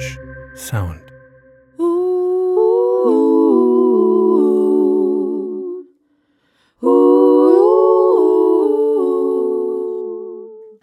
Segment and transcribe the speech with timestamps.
[0.00, 0.18] Bunch
[0.54, 1.09] Sound.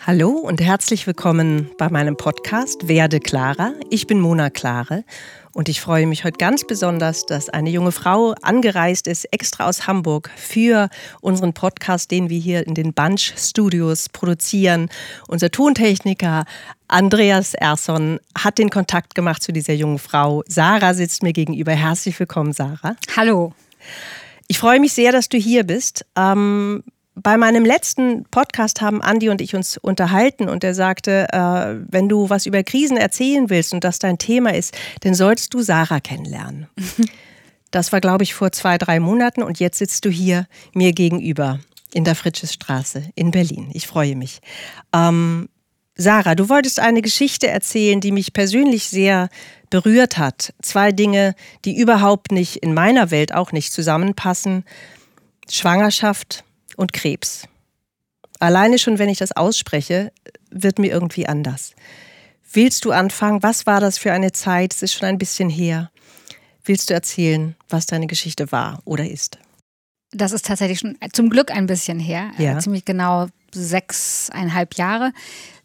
[0.07, 3.73] Hallo und herzlich willkommen bei meinem Podcast Werde Clara.
[3.90, 5.03] Ich bin Mona Klare
[5.51, 9.85] und ich freue mich heute ganz besonders, dass eine junge Frau angereist ist, extra aus
[9.85, 10.87] Hamburg, für
[11.19, 14.87] unseren Podcast, den wir hier in den Bunch Studios produzieren.
[15.28, 16.45] Unser Tontechniker
[16.88, 20.41] Andreas Erson hat den Kontakt gemacht zu dieser jungen Frau.
[20.48, 21.74] Sarah sitzt mir gegenüber.
[21.74, 22.96] Herzlich willkommen, Sarah.
[23.18, 23.52] Hallo.
[24.48, 26.05] Ich freue mich sehr, dass du hier bist.
[26.16, 26.82] Ähm,
[27.21, 32.07] bei meinem letzten Podcast haben Andi und ich uns unterhalten und er sagte, äh, wenn
[32.07, 35.99] du was über Krisen erzählen willst und das dein Thema ist, dann sollst du Sarah
[35.99, 36.67] kennenlernen.
[37.70, 41.59] Das war, glaube ich, vor zwei, drei Monaten und jetzt sitzt du hier mir gegenüber
[41.93, 43.71] in der Fritschesstraße in Berlin.
[43.73, 44.40] Ich freue mich.
[44.93, 45.49] Ähm,
[45.98, 49.27] Sarah, du wolltest eine Geschichte erzählen, die mich persönlich sehr
[49.70, 50.54] berührt hat.
[50.62, 54.63] Zwei Dinge, die überhaupt nicht in meiner Welt auch nicht zusammenpassen.
[55.49, 57.48] Schwangerschaft und Krebs.
[58.40, 60.12] Alleine schon, wenn ich das ausspreche,
[60.51, 61.74] wird mir irgendwie anders.
[62.51, 63.43] Willst du anfangen?
[63.43, 64.73] Was war das für eine Zeit?
[64.73, 65.91] Es ist schon ein bisschen her.
[66.63, 69.37] Willst du erzählen, was deine Geschichte war oder ist?
[70.11, 72.31] Das ist tatsächlich schon zum Glück ein bisschen her.
[72.37, 72.57] Ja.
[72.57, 75.11] Äh, ziemlich genau sechseinhalb Jahre.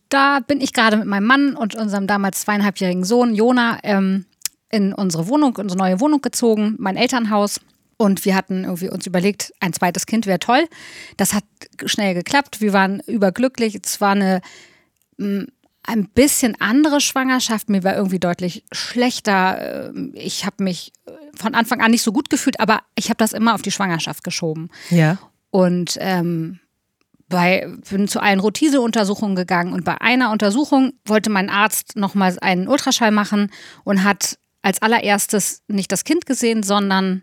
[0.09, 4.27] Da bin ich gerade mit meinem Mann und unserem damals zweieinhalbjährigen Sohn Jona ähm,
[4.70, 7.61] in unsere Wohnung, unsere neue Wohnung gezogen, mein Elternhaus.
[8.03, 10.64] Und wir hatten irgendwie uns überlegt, ein zweites Kind wäre toll.
[11.17, 11.45] Das hat
[11.86, 12.61] schnell geklappt.
[12.61, 13.78] Wir waren überglücklich.
[13.81, 14.41] Es war eine
[15.19, 15.47] mh,
[15.84, 17.69] ein bisschen andere Schwangerschaft.
[17.69, 19.91] Mir war irgendwie deutlich schlechter.
[19.91, 20.92] Ähm, Ich habe mich
[21.36, 24.25] von Anfang an nicht so gut gefühlt, aber ich habe das immer auf die Schwangerschaft
[24.25, 24.69] geschoben.
[24.91, 25.19] Ja.
[25.50, 26.59] Und ähm,
[27.28, 32.66] bei, bin zu allen Routineuntersuchungen gegangen und bei einer Untersuchung wollte mein Arzt nochmal einen
[32.66, 33.53] Ultraschall machen
[33.84, 37.22] und hat als allererstes nicht das Kind gesehen, sondern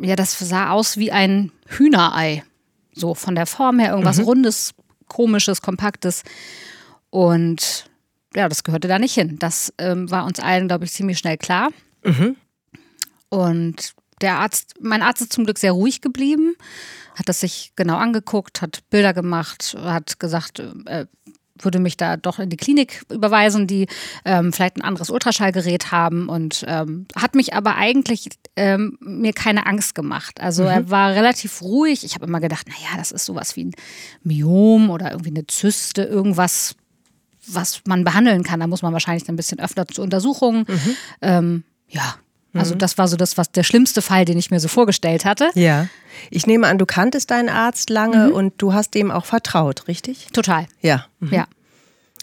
[0.00, 2.44] ja, das sah aus wie ein Hühnerei.
[2.92, 4.74] So von der Form her, irgendwas rundes,
[5.06, 6.22] komisches, kompaktes.
[7.10, 7.88] Und
[8.34, 9.38] ja, das gehörte da nicht hin.
[9.38, 11.70] Das ähm, war uns allen, glaube ich, ziemlich schnell klar.
[13.28, 16.56] Und der Arzt, mein Arzt ist zum Glück sehr ruhig geblieben,
[17.14, 21.06] hat das sich genau angeguckt, hat Bilder gemacht, hat gesagt, äh,
[21.64, 23.86] würde mich da doch in die Klinik überweisen, die
[24.24, 29.66] ähm, vielleicht ein anderes Ultraschallgerät haben und ähm, hat mich aber eigentlich ähm, mir keine
[29.66, 30.40] Angst gemacht.
[30.40, 32.04] Also er war relativ ruhig.
[32.04, 33.72] Ich habe immer gedacht, naja, das ist sowas wie ein
[34.22, 36.76] Myom oder irgendwie eine Zyste, irgendwas,
[37.46, 38.60] was man behandeln kann.
[38.60, 40.66] Da muss man wahrscheinlich ein bisschen öfter zu Untersuchungen.
[41.20, 42.16] Ähm, ja,
[42.54, 45.50] also das war so das, was der schlimmste Fall, den ich mir so vorgestellt hatte.
[45.54, 45.88] Ja.
[46.30, 50.28] Ich nehme an, du kanntest deinen Arzt lange und du hast dem auch vertraut, richtig?
[50.32, 50.66] Total.
[50.80, 51.06] Ja.
[51.20, 51.34] Mhm.
[51.34, 51.46] Ja.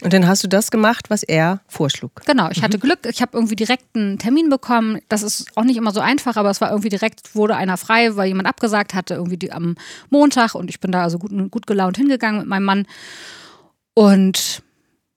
[0.02, 2.22] Und dann hast du das gemacht, was er vorschlug.
[2.26, 5.00] Genau, ich hatte Glück, ich habe irgendwie direkt einen Termin bekommen.
[5.08, 8.16] Das ist auch nicht immer so einfach, aber es war irgendwie direkt, wurde einer frei,
[8.16, 9.76] weil jemand abgesagt hatte, irgendwie die, am
[10.10, 12.88] Montag und ich bin da also gut, gut gelaunt hingegangen mit meinem Mann.
[13.94, 14.64] Und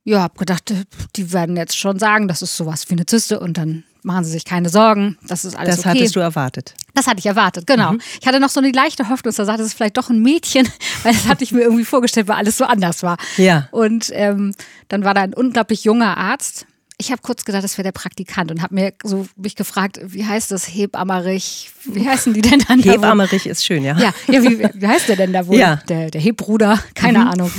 [0.04, 0.72] ja, habe gedacht,
[1.16, 4.30] die werden jetzt schon sagen, das ist sowas wie eine Zyste und dann machen sie
[4.30, 5.98] sich keine Sorgen, das ist alles Das okay.
[5.98, 6.74] hattest du erwartet.
[6.94, 7.94] Das hatte ich erwartet, genau.
[8.20, 10.20] Ich hatte noch so eine leichte Hoffnung, dass er sagt, es ist vielleicht doch ein
[10.20, 10.68] Mädchen,
[11.02, 13.16] weil das hatte ich mir irgendwie vorgestellt, weil alles so anders war.
[13.36, 13.68] Ja.
[13.70, 14.54] Und ähm,
[14.88, 16.66] dann war da ein unglaublich junger Arzt.
[17.00, 20.26] Ich habe kurz gedacht, das wäre der Praktikant und habe mir so mich gefragt, wie
[20.26, 21.70] heißt das Hebammerich?
[21.84, 22.82] Wie heißen die denn dann?
[22.82, 22.90] da?
[22.90, 23.96] Hebammerich ist schön, ja.
[23.96, 25.56] Ja, ja wie, wie heißt der denn da wohl?
[25.56, 25.76] Ja.
[25.88, 27.52] Der, der Hebbruder, keine Ahnung.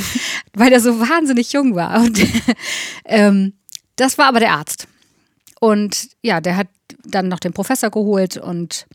[0.54, 2.02] Weil der so wahnsinnig jung war.
[2.02, 2.20] Und
[3.06, 3.54] ähm,
[3.96, 4.88] das war aber der Arzt.
[5.60, 6.68] Und ja, der hat
[7.04, 8.88] dann noch den Professor geholt und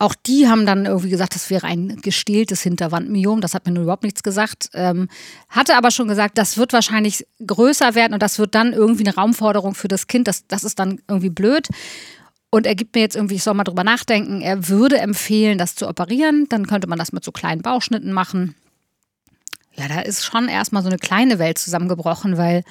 [0.00, 3.40] auch die haben dann irgendwie gesagt, das wäre ein gestähltes Hinterwandmyom.
[3.40, 4.70] Das hat mir nur überhaupt nichts gesagt.
[4.74, 5.08] Ähm,
[5.48, 9.16] hatte aber schon gesagt, das wird wahrscheinlich größer werden und das wird dann irgendwie eine
[9.16, 10.28] Raumforderung für das Kind.
[10.28, 11.66] Das, das ist dann irgendwie blöd.
[12.50, 15.74] Und er gibt mir jetzt irgendwie, ich soll mal drüber nachdenken, er würde empfehlen, das
[15.74, 16.46] zu operieren.
[16.48, 18.54] Dann könnte man das mit so kleinen Bauchschnitten machen.
[19.74, 22.62] Ja, da ist schon erstmal so eine kleine Welt zusammengebrochen, weil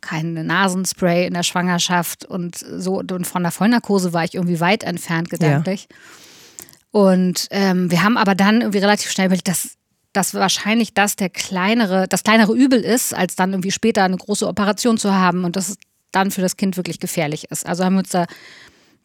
[0.00, 4.84] keine Nasenspray in der Schwangerschaft und so und von der Vollnarkose war ich irgendwie weit
[4.84, 5.88] entfernt gedanklich.
[6.90, 9.78] Und ähm, wir haben aber dann irgendwie relativ schnell überlegt, dass
[10.12, 14.46] dass wahrscheinlich das der kleinere, das kleinere Übel ist, als dann irgendwie später eine große
[14.46, 15.78] Operation zu haben und dass es
[16.12, 17.66] dann für das Kind wirklich gefährlich ist.
[17.66, 18.26] Also haben wir uns da,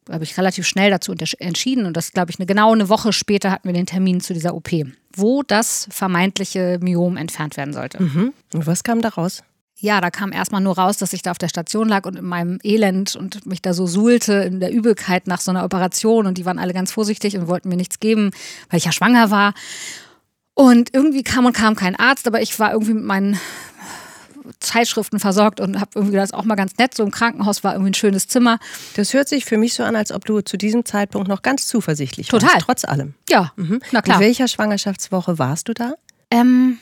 [0.06, 3.51] glaube ich, relativ schnell dazu entschieden und das, glaube ich, eine genau eine Woche später
[3.51, 4.69] hatten wir den Termin zu dieser OP,
[5.16, 8.01] wo das vermeintliche Myom entfernt werden sollte.
[8.01, 8.34] Mhm.
[8.54, 9.44] Und was kam da raus?
[9.83, 12.24] Ja, da kam erstmal nur raus, dass ich da auf der Station lag und in
[12.24, 16.38] meinem Elend und mich da so suhlte in der Übelkeit nach so einer Operation und
[16.38, 18.31] die waren alle ganz vorsichtig und wollten mir nichts geben,
[18.69, 19.53] weil ich ja schwanger war.
[20.53, 23.38] Und irgendwie kam und kam kein Arzt, aber ich war irgendwie mit meinen
[24.59, 26.94] Zeitschriften versorgt und habe irgendwie das auch mal ganz nett.
[26.95, 28.59] So im Krankenhaus war irgendwie ein schönes Zimmer.
[28.95, 31.68] Das hört sich für mich so an, als ob du zu diesem Zeitpunkt noch ganz
[31.68, 32.50] zuversichtlich Total.
[32.53, 32.62] warst.
[32.65, 33.15] Trotz allem.
[33.30, 33.81] Ja, Mhm.
[33.91, 34.18] na klar.
[34.18, 35.94] In welcher Schwangerschaftswoche warst du da?
[36.31, 36.77] Ähm,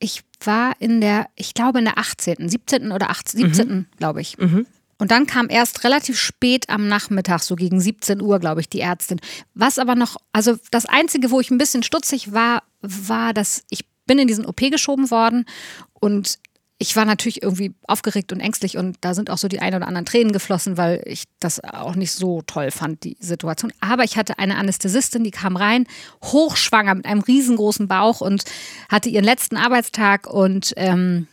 [0.00, 2.90] ich war in der, ich glaube in der 18., 17.
[2.90, 3.86] oder 18., 17.
[3.98, 4.36] glaube ich.
[4.38, 4.66] Mhm.
[4.98, 8.80] Und dann kam erst relativ spät am Nachmittag, so gegen 17 Uhr, glaube ich, die
[8.80, 9.20] Ärztin.
[9.54, 13.86] Was aber noch, also das Einzige, wo ich ein bisschen stutzig war, war, dass ich
[14.06, 15.46] bin in diesen OP geschoben worden
[15.94, 16.38] und
[16.82, 19.86] ich war natürlich irgendwie aufgeregt und ängstlich und da sind auch so die ein oder
[19.86, 23.70] anderen Tränen geflossen, weil ich das auch nicht so toll fand, die Situation.
[23.80, 25.86] Aber ich hatte eine Anästhesistin, die kam rein,
[26.24, 28.44] hochschwanger mit einem riesengroßen Bauch und
[28.88, 31.28] hatte ihren letzten Arbeitstag und ähm,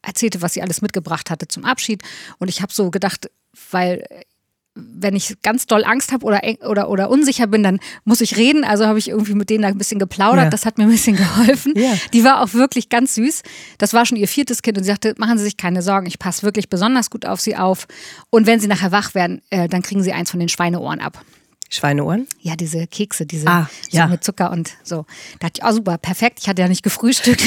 [0.00, 2.02] erzählte, was sie alles mitgebracht hatte zum Abschied.
[2.38, 3.30] Und ich habe so gedacht,
[3.70, 4.02] weil
[4.76, 8.62] wenn ich ganz doll Angst habe oder, oder, oder unsicher bin, dann muss ich reden.
[8.62, 10.44] Also habe ich irgendwie mit denen da ein bisschen geplaudert.
[10.44, 10.50] Ja.
[10.50, 11.72] Das hat mir ein bisschen geholfen.
[11.76, 11.94] Ja.
[12.12, 13.42] Die war auch wirklich ganz süß.
[13.78, 16.18] Das war schon ihr viertes Kind und sie sagte, machen Sie sich keine Sorgen, ich
[16.18, 17.86] passe wirklich besonders gut auf Sie auf.
[18.30, 21.24] Und wenn Sie nachher wach werden, äh, dann kriegen Sie eins von den Schweineohren ab.
[21.70, 22.28] Schweineohren?
[22.40, 24.06] Ja, diese Kekse, diese Ah, so ja.
[24.06, 25.06] mit Zucker und so.
[25.40, 26.38] Da dachte ich, oh super, perfekt.
[26.40, 27.42] Ich hatte ja nicht gefrühstückt.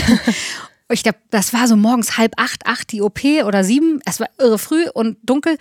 [0.91, 4.01] ich glaube, das war so morgens halb acht, acht die OP oder sieben.
[4.05, 5.57] Es war irre früh und dunkel.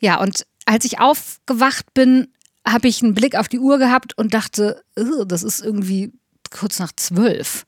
[0.00, 2.28] Ja, und als ich aufgewacht bin,
[2.66, 6.12] habe ich einen Blick auf die Uhr gehabt und dachte, "Ugh, das ist irgendwie
[6.50, 7.64] kurz nach zwölf.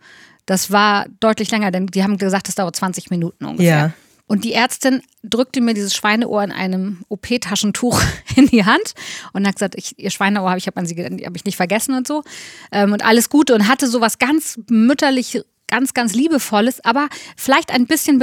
[0.46, 3.76] Das war deutlich länger, denn die haben gesagt, das dauert 20 Minuten ungefähr.
[3.76, 3.92] Ja.
[4.26, 8.00] Und die Ärztin drückte mir dieses Schweineohr in einem OP-Taschentuch
[8.36, 8.94] in die Hand
[9.32, 11.94] und hat gesagt, ich, ihr Schweineohr habe ich, hab an sie, hab ich nicht vergessen
[11.94, 12.22] und so.
[12.70, 17.86] Ähm, und alles Gute und hatte sowas ganz mütterlich, ganz, ganz liebevolles, aber vielleicht ein
[17.86, 18.18] bisschen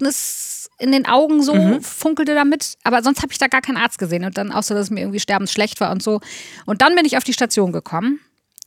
[0.00, 2.76] Besorgnis in den Augen so funkelte damit.
[2.84, 4.24] Aber sonst habe ich da gar keinen Arzt gesehen.
[4.24, 6.20] Und dann so, dass es mir irgendwie sterbensschlecht war und so.
[6.66, 8.20] Und dann bin ich auf die Station gekommen.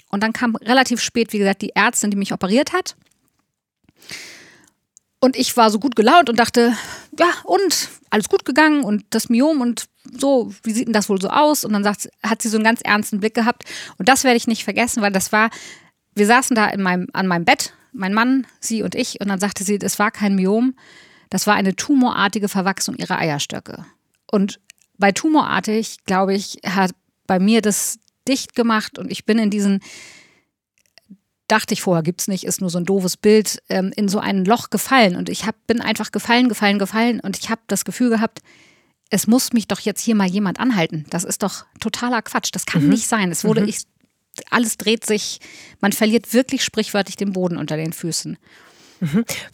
[0.09, 2.95] Und dann kam relativ spät, wie gesagt, die Ärztin, die mich operiert hat.
[5.19, 6.77] Und ich war so gut gelaunt und dachte,
[7.18, 9.86] ja, und alles gut gegangen und das Myom und
[10.19, 11.63] so, wie sieht denn das wohl so aus?
[11.63, 13.63] Und dann sagt, hat sie so einen ganz ernsten Blick gehabt.
[13.97, 15.50] Und das werde ich nicht vergessen, weil das war,
[16.13, 19.39] wir saßen da in meinem, an meinem Bett, mein Mann, sie und ich, und dann
[19.39, 20.75] sagte sie, das war kein Myom,
[21.30, 23.86] das war eine tumorartige Verwachsung ihrer Eierstöcke.
[24.31, 24.60] Und
[24.98, 26.92] bei tumorartig, glaube ich, hat
[27.28, 29.81] bei mir das dicht gemacht und ich bin in diesen
[31.48, 34.46] dachte ich vorher, gibt's nicht, ist nur so ein doofes Bild, ähm, in so ein
[34.46, 35.16] Loch gefallen.
[35.16, 37.20] Und ich hab, bin einfach gefallen, gefallen, gefallen.
[37.20, 38.40] Und ich habe das Gefühl gehabt,
[39.10, 41.06] es muss mich doch jetzt hier mal jemand anhalten.
[41.10, 42.50] Das ist doch totaler Quatsch.
[42.54, 43.31] Das kann nicht sein.
[43.31, 43.84] Es wurde, ich,
[44.50, 45.40] alles dreht sich,
[45.81, 48.38] man verliert wirklich sprichwörtlich den Boden unter den Füßen.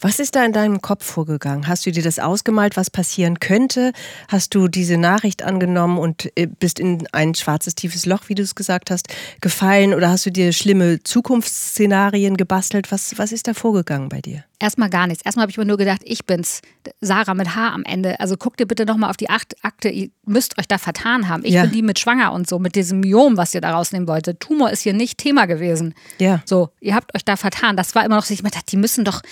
[0.00, 1.66] Was ist da in deinem Kopf vorgegangen?
[1.66, 3.92] Hast du dir das ausgemalt, was passieren könnte?
[4.28, 8.42] Hast du diese Nachricht angenommen und äh, bist in ein schwarzes, tiefes Loch, wie du
[8.42, 9.08] es gesagt hast,
[9.40, 9.94] gefallen?
[9.94, 12.92] Oder hast du dir schlimme Zukunftsszenarien gebastelt?
[12.92, 14.44] Was, was ist da vorgegangen bei dir?
[14.62, 15.24] Erstmal gar nichts.
[15.24, 16.60] Erstmal habe ich mir nur gedacht, ich bin's,
[17.00, 18.20] Sarah mit H am Ende.
[18.20, 21.44] Also guckt ihr bitte nochmal auf die Acht- Akte, ihr müsst euch da vertan haben.
[21.46, 21.62] Ich Ja.
[21.62, 24.38] bin die mit Schwanger und so, mit diesem Myom, was ihr da rausnehmen wolltet.
[24.38, 25.94] Tumor ist hier nicht Thema gewesen.
[26.18, 26.42] Ja.
[26.44, 27.76] So, ihr habt euch da vertan.
[27.76, 29.22] Das war immer noch, so, ich mir dachte, die müssen doch,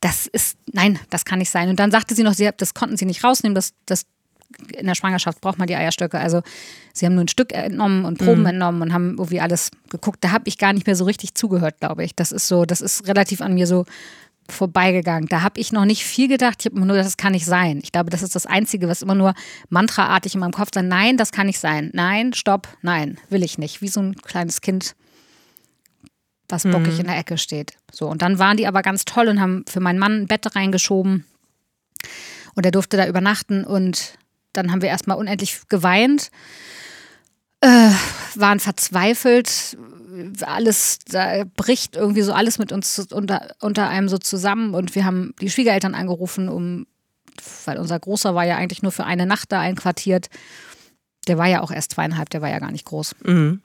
[0.00, 1.68] das ist, nein, das kann nicht sein.
[1.68, 4.06] Und dann sagte sie noch, sie, das konnten sie nicht rausnehmen, das, das
[4.76, 6.18] in der Schwangerschaft braucht man die Eierstöcke.
[6.18, 6.42] Also
[6.92, 10.24] sie haben nur ein Stück entnommen und Proben entnommen und haben irgendwie alles geguckt.
[10.24, 12.16] Da habe ich gar nicht mehr so richtig zugehört, glaube ich.
[12.16, 13.84] Das ist so, das ist relativ an mir so
[14.50, 15.28] vorbeigegangen.
[15.28, 16.56] Da habe ich noch nicht viel gedacht.
[16.60, 17.80] Ich habe immer nur das kann nicht sein.
[17.82, 19.34] Ich glaube, das ist das Einzige, was immer nur
[19.68, 20.88] mantraartig in meinem Kopf sein.
[20.88, 21.90] Nein, das kann nicht sein.
[21.92, 23.82] Nein, stopp, nein, will ich nicht.
[23.82, 24.94] Wie so ein kleines Kind,
[26.48, 27.74] was bockig in der Ecke steht.
[27.92, 30.54] So, und dann waren die aber ganz toll und haben für meinen Mann ein Bett
[30.54, 31.24] reingeschoben.
[32.54, 34.18] Und er durfte da übernachten und
[34.52, 36.30] dann haben wir erstmal unendlich geweint,
[37.60, 37.90] äh,
[38.34, 39.76] waren verzweifelt,
[40.42, 45.04] alles, da bricht irgendwie so alles mit uns unter, unter einem so zusammen und wir
[45.04, 46.86] haben die Schwiegereltern angerufen, um,
[47.64, 50.28] weil unser Großer war ja eigentlich nur für eine Nacht da einquartiert.
[51.28, 53.16] Der war ja auch erst zweieinhalb, der war ja gar nicht groß.
[53.24, 53.62] Mhm.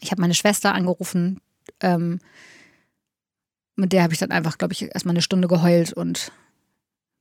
[0.00, 1.40] Ich habe meine Schwester angerufen,
[1.80, 2.20] ähm,
[3.74, 6.32] mit der habe ich dann einfach, glaube ich, erstmal eine Stunde geheult und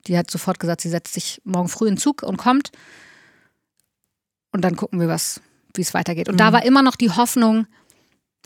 [0.07, 2.71] die hat sofort gesagt, sie setzt sich morgen früh in den Zug und kommt.
[4.51, 5.41] Und dann gucken wir, was,
[5.77, 6.29] wie es weitergeht.
[6.29, 7.67] Und da war immer noch die Hoffnung,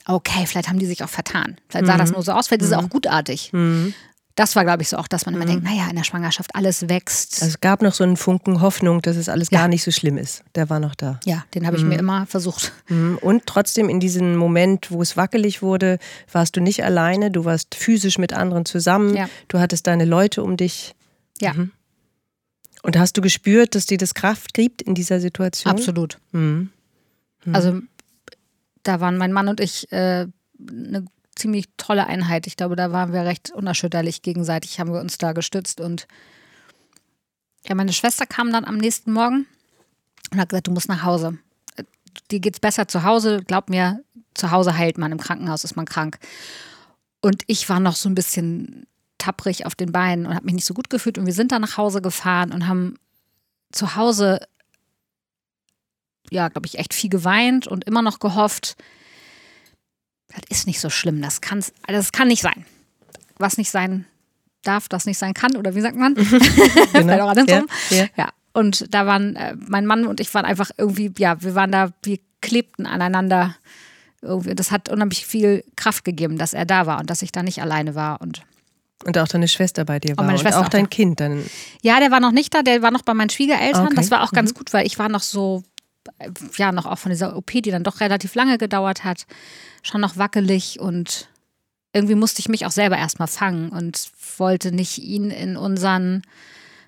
[0.05, 1.57] okay, vielleicht haben die sich auch vertan.
[1.69, 3.51] Vielleicht sah das nur so aus, vielleicht ist es auch gutartig.
[3.53, 3.93] Mhm.
[4.35, 6.87] Das war, glaube ich, so auch, dass man immer denkt, naja, in der Schwangerschaft alles
[6.87, 7.41] wächst.
[7.41, 9.59] Also es gab noch so einen Funken Hoffnung, dass es alles Ja.
[9.59, 10.43] gar nicht so schlimm ist.
[10.55, 11.19] Der war noch da.
[11.25, 12.71] ja, den habe ich mir immer versucht.
[12.87, 13.17] Mhm.
[13.21, 15.99] Und trotzdem in diesem Moment, wo es wackelig wurde,
[16.31, 19.27] warst du nicht alleine, du warst physisch mit anderen zusammen, Ja.
[19.49, 20.95] du hattest deine Leute um dich.
[21.41, 21.53] Ja,
[22.81, 25.69] Und hast du gespürt, dass dir das Kraft gibt in dieser Situation?
[25.73, 26.17] absolut.
[26.31, 26.69] Mhm.
[27.53, 27.79] Also
[28.83, 30.27] da waren mein Mann und ich äh,
[30.59, 31.05] eine
[31.35, 32.47] ziemlich tolle Einheit.
[32.47, 36.07] Ich glaube, da waren wir recht unerschütterlich gegenseitig, haben wir uns da gestützt und
[37.65, 39.45] Ja, meine Schwester kam dann am nächsten Morgen
[40.31, 41.37] und hat gesagt, du musst nach Hause.
[42.31, 43.41] Dir geht's besser zu Hause.
[43.45, 44.03] Glaub mir,
[44.33, 46.19] zu Hause heilt man, im Krankenhaus ist man krank.
[47.21, 48.85] Und ich war noch so ein bisschen
[49.17, 51.17] tapprig auf den Beinen und habe mich nicht so gut gefühlt.
[51.17, 52.95] Und wir sind dann nach Hause gefahren und haben
[53.71, 54.39] zu Hause,
[56.31, 58.75] ja, glaube ich, echt viel geweint und immer noch gehofft,
[60.29, 62.65] das ist nicht so schlimm, das, kann's, das kann nicht sein.
[63.37, 64.05] Was nicht sein
[64.63, 66.15] darf, das nicht sein kann, oder wie sagt man?
[66.93, 67.29] genau.
[67.29, 68.05] auch ja, ja.
[68.15, 71.71] ja, und da waren äh, mein Mann und ich waren einfach irgendwie, ja, wir waren
[71.71, 73.55] da, wir klebten aneinander.
[74.21, 74.53] Irgendwie.
[74.53, 77.61] Das hat unheimlich viel Kraft gegeben, dass er da war und dass ich da nicht
[77.61, 78.21] alleine war.
[78.21, 78.41] Und
[79.05, 80.27] und auch deine Schwester bei dir war.
[80.27, 80.89] Und, und auch dein da.
[80.89, 81.21] Kind.
[81.21, 81.45] Dann
[81.81, 83.85] ja, der war noch nicht da, der war noch bei meinen Schwiegereltern.
[83.85, 83.95] Okay.
[83.95, 84.57] Das war auch ganz mhm.
[84.57, 85.63] gut, weil ich war noch so,
[86.57, 89.25] ja, noch auch von dieser OP, die dann doch relativ lange gedauert hat,
[89.83, 91.29] schon noch wackelig und
[91.93, 96.21] irgendwie musste ich mich auch selber erstmal fangen und wollte nicht ihn in unseren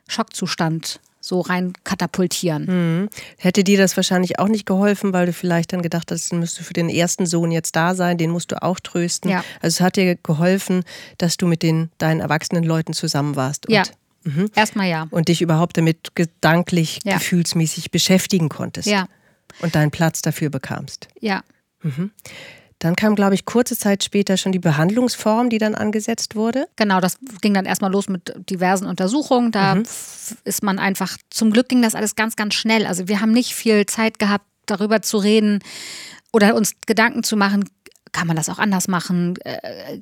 [0.07, 2.65] Schockzustand so rein katapultieren.
[3.03, 3.09] Mhm.
[3.37, 6.63] Hätte dir das wahrscheinlich auch nicht geholfen, weil du vielleicht dann gedacht hast, müsstest du
[6.63, 9.29] für den ersten Sohn jetzt da sein, den musst du auch trösten.
[9.29, 9.43] Ja.
[9.61, 10.83] Also es hat dir geholfen,
[11.19, 13.67] dass du mit den deinen erwachsenen Leuten zusammen warst.
[13.67, 13.83] Und, ja.
[14.23, 14.49] Mhm.
[14.55, 15.07] Erstmal ja.
[15.11, 17.13] Und dich überhaupt damit gedanklich, ja.
[17.13, 18.87] gefühlsmäßig beschäftigen konntest.
[18.87, 19.05] Ja.
[19.59, 21.07] Und deinen Platz dafür bekamst.
[21.19, 21.43] Ja.
[21.81, 22.11] Mhm.
[22.79, 26.67] Dann kam, glaube ich, kurze Zeit später schon die Behandlungsform, die dann angesetzt wurde.
[26.77, 29.51] Genau, das ging dann erstmal los mit diversen Untersuchungen.
[29.51, 29.83] Da mhm.
[30.45, 32.87] ist man einfach, zum Glück ging das alles ganz, ganz schnell.
[32.87, 35.59] Also wir haben nicht viel Zeit gehabt, darüber zu reden
[36.33, 37.69] oder uns Gedanken zu machen,
[38.13, 39.35] kann man das auch anders machen?
[39.43, 40.01] Äh, äh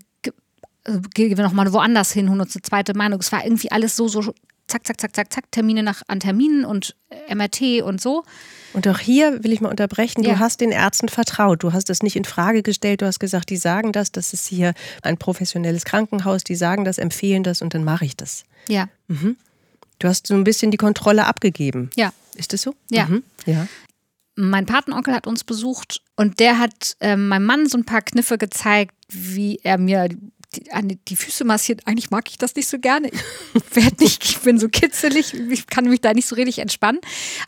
[1.14, 3.20] gehen wir nochmal woanders hin, holen uns eine zweite Meinung.
[3.20, 4.34] Es war irgendwie alles so, so
[4.68, 6.96] zack, zack, zack, zack, zack, Termine nach, an Terminen und
[7.30, 8.24] MRT und so.
[8.74, 10.40] Und auch hier will ich mal unterbrechen, du ja.
[10.40, 11.64] hast den Ärzten vertraut.
[11.64, 14.48] Du hast das nicht in Frage gestellt, du hast gesagt, die sagen das, das ist
[14.48, 18.44] hier ein professionelles Krankenhaus, die sagen das, empfehlen das und dann mache ich das.
[18.68, 18.88] Ja.
[19.08, 19.38] Mhm.
[19.98, 21.90] Du hast so ein bisschen die Kontrolle abgegeben.
[21.96, 22.14] Ja.
[22.36, 22.76] Ist das so?
[22.90, 23.06] Ja.
[23.06, 23.24] Mhm.
[23.46, 23.68] ja.
[24.36, 28.38] Mein Patenonkel hat uns besucht und der hat äh, meinem Mann so ein paar Kniffe
[28.38, 30.08] gezeigt, wie er mir
[30.56, 31.82] die, die Füße massiert.
[31.86, 33.10] Eigentlich mag ich das nicht so gerne.
[33.10, 37.00] Ich, werd nicht, ich bin so kitzelig, ich kann mich da nicht so richtig entspannen.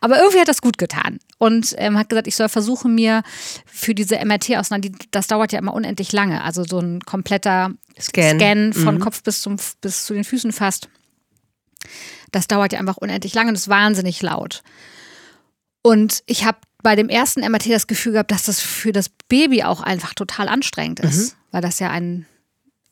[0.02, 1.20] Aber irgendwie hat das gut getan.
[1.38, 3.24] Und ähm, hat gesagt, ich soll versuchen, mir
[3.66, 6.44] für diese MRT auseinander, das dauert ja immer unendlich lange.
[6.44, 9.00] Also so ein kompletter Scan, Scan von mhm.
[9.00, 10.90] Kopf bis, zum, bis zu den Füßen fast.
[12.32, 14.64] Das dauert ja einfach unendlich lange und ist wahnsinnig laut.
[15.82, 19.64] Und ich habe bei dem ersten MRT das Gefühl gehabt, dass das für das Baby
[19.64, 21.38] auch einfach total anstrengend ist, mhm.
[21.52, 22.26] weil das ja ein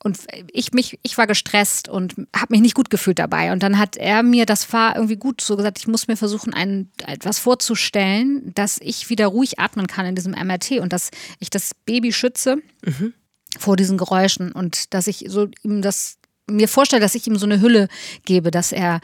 [0.03, 0.17] und
[0.53, 3.51] ich mich, ich war gestresst und habe mich nicht gut gefühlt dabei.
[3.51, 6.53] Und dann hat er mir, das war irgendwie gut so gesagt, ich muss mir versuchen,
[6.53, 11.49] ein, etwas vorzustellen, dass ich wieder ruhig atmen kann in diesem MRT und dass ich
[11.49, 13.13] das Baby schütze mhm.
[13.57, 17.45] vor diesen Geräuschen und dass ich so ihm das mir vorstelle, dass ich ihm so
[17.45, 17.89] eine Hülle
[18.25, 19.01] gebe, dass er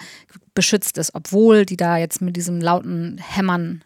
[0.54, 3.84] beschützt ist, obwohl die da jetzt mit diesem lauten Hämmern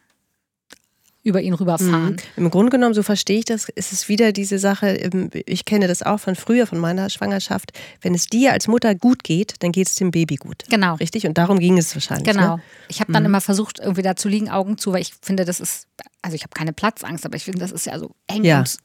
[1.23, 2.13] über ihn rüberfahren.
[2.13, 2.17] Mhm.
[2.45, 5.87] Im Grunde genommen, so verstehe ich das, ist es wieder diese Sache, ähm, ich kenne
[5.87, 7.71] das auch von früher, von meiner Schwangerschaft,
[8.01, 10.63] wenn es dir als Mutter gut geht, dann geht es dem Baby gut.
[10.69, 10.95] Genau.
[10.95, 11.27] Richtig?
[11.27, 12.27] Und darum ging es wahrscheinlich.
[12.27, 12.57] Genau.
[12.57, 12.63] Ne?
[12.87, 13.29] Ich habe dann mhm.
[13.29, 15.87] immer versucht, irgendwie da zu liegen, Augen zu, weil ich finde, das ist,
[16.21, 18.59] also ich habe keine Platzangst, aber ich finde, das ist ja so eng ja.
[18.59, 18.77] und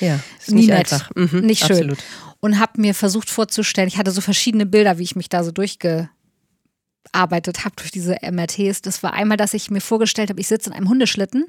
[0.00, 1.10] ja, ist nicht nett, einfach.
[1.14, 1.76] Mhm, nicht schön.
[1.76, 1.98] Absolut.
[2.40, 5.50] Und habe mir versucht vorzustellen, ich hatte so verschiedene Bilder, wie ich mich da so
[5.50, 6.08] durchge
[7.12, 8.82] arbeitet habe durch diese MRTs.
[8.82, 11.46] Das war einmal, dass ich mir vorgestellt habe, ich sitze in einem Hundeschlitten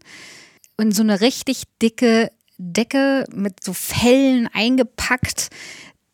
[0.80, 5.50] in so eine richtig dicke Decke mit so Fellen eingepackt,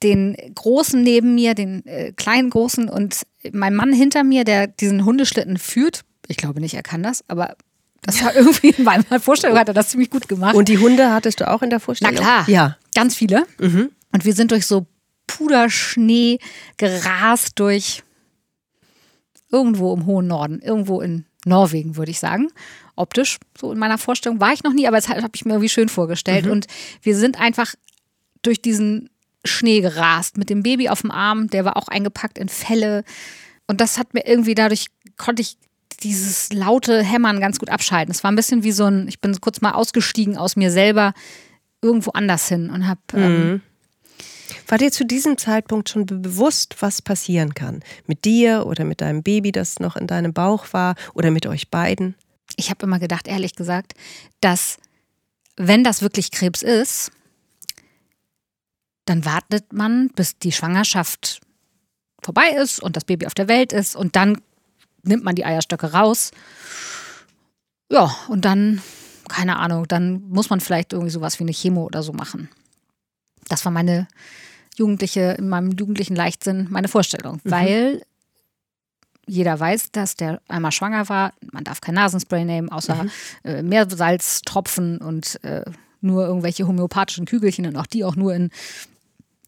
[0.02, 3.22] den großen neben mir, den äh, kleinen großen und
[3.52, 6.02] mein Mann hinter mir, der diesen Hundeschlitten führt.
[6.28, 7.56] Ich glaube nicht, er kann das, aber
[8.02, 10.56] das war irgendwie in meiner Vorstellung hat er das ziemlich gut gemacht.
[10.56, 12.16] Und die Hunde hattest du auch in der Vorstellung?
[12.16, 12.78] Na klar, ja.
[12.96, 13.46] ganz viele.
[13.60, 13.92] Mhm.
[14.12, 14.88] Und wir sind durch so
[15.28, 16.40] Puderschnee
[16.78, 18.04] gerast durch
[19.52, 22.50] irgendwo im hohen Norden, irgendwo in Norwegen, würde ich sagen
[23.02, 25.70] optisch, so in meiner Vorstellung, war ich noch nie, aber das habe ich mir irgendwie
[25.70, 26.46] schön vorgestellt.
[26.46, 26.52] Mhm.
[26.52, 26.68] Und
[27.02, 27.74] wir sind einfach
[28.42, 29.10] durch diesen
[29.44, 33.04] Schnee gerast mit dem Baby auf dem Arm, der war auch eingepackt in Felle.
[33.68, 35.58] Und das hat mir irgendwie dadurch, konnte ich
[36.04, 38.12] dieses laute Hämmern ganz gut abschalten.
[38.12, 41.14] Es war ein bisschen wie so ein, ich bin kurz mal ausgestiegen aus mir selber
[41.82, 43.02] irgendwo anders hin und habe.
[43.14, 43.22] Mhm.
[43.22, 43.62] Ähm,
[44.68, 47.84] war dir zu diesem Zeitpunkt schon bewusst, was passieren kann?
[48.08, 51.70] Mit dir oder mit deinem Baby, das noch in deinem Bauch war oder mit euch
[51.70, 52.16] beiden?
[52.58, 53.94] ich habe immer gedacht, ehrlich gesagt,
[54.40, 54.78] dass
[55.58, 57.12] wenn das wirklich Krebs ist,
[59.06, 61.42] dann wartet man, bis die Schwangerschaft
[62.22, 64.42] vorbei ist und das Baby auf der Welt ist und dann
[65.04, 66.32] nimmt man die Eierstöcke raus.
[67.92, 68.82] Ja, und dann,
[69.28, 72.50] keine Ahnung, dann muss man vielleicht irgendwie sowas wie eine Chemo oder so machen.
[73.52, 74.08] Das war meine
[74.78, 77.52] jugendliche, in meinem jugendlichen Leichtsinn meine Vorstellung, mhm.
[77.52, 78.02] weil
[79.28, 81.34] jeder weiß, dass der einmal schwanger war.
[81.52, 83.12] Man darf kein Nasenspray nehmen, außer mhm.
[83.44, 85.66] äh, Meersalztropfen und äh,
[86.00, 88.50] nur irgendwelche homöopathischen Kügelchen und auch die auch nur in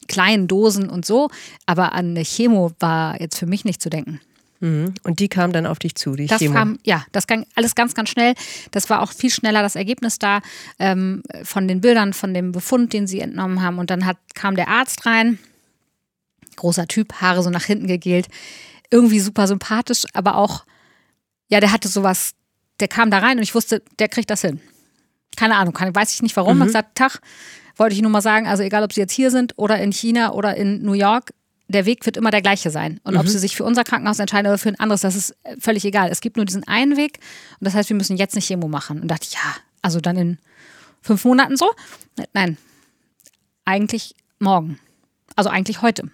[0.08, 1.30] kleinen Dosen und so.
[1.66, 4.20] Aber an eine Chemo war jetzt für mich nicht zu denken.
[4.64, 4.94] Mhm.
[5.04, 6.54] Und die kam dann auf dich zu, die das Chemo?
[6.54, 8.34] Kam, ja, das ging alles ganz, ganz schnell.
[8.72, 10.40] Das war auch viel schneller das Ergebnis da
[10.80, 13.78] ähm, von den Bildern, von dem Befund, den sie entnommen haben.
[13.78, 15.38] Und dann hat, kam der Arzt rein,
[16.56, 18.28] großer Typ, Haare so nach hinten gegelt,
[18.90, 20.64] irgendwie super sympathisch, aber auch,
[21.50, 22.34] ja, der hatte sowas,
[22.80, 24.62] der kam da rein und ich wusste, der kriegt das hin.
[25.36, 26.54] Keine Ahnung, kann, weiß ich nicht warum.
[26.54, 26.60] Mhm.
[26.60, 27.20] Man sagt, Tag,
[27.76, 30.32] wollte ich nur mal sagen, also egal, ob Sie jetzt hier sind oder in China
[30.32, 31.34] oder in New York,
[31.68, 33.00] der Weg wird immer der gleiche sein.
[33.04, 33.20] Und mhm.
[33.20, 36.10] ob Sie sich für unser Krankenhaus entscheiden oder für ein anderes, das ist völlig egal.
[36.12, 37.20] Es gibt nur diesen einen Weg
[37.60, 39.02] und das heißt, wir müssen jetzt nicht Chemo machen.
[39.02, 40.38] Und dachte ich, ja, also dann in
[41.02, 41.70] fünf Monaten so?
[42.34, 42.58] Nein,
[43.66, 44.80] eigentlich morgen.
[45.36, 46.10] Also eigentlich heute.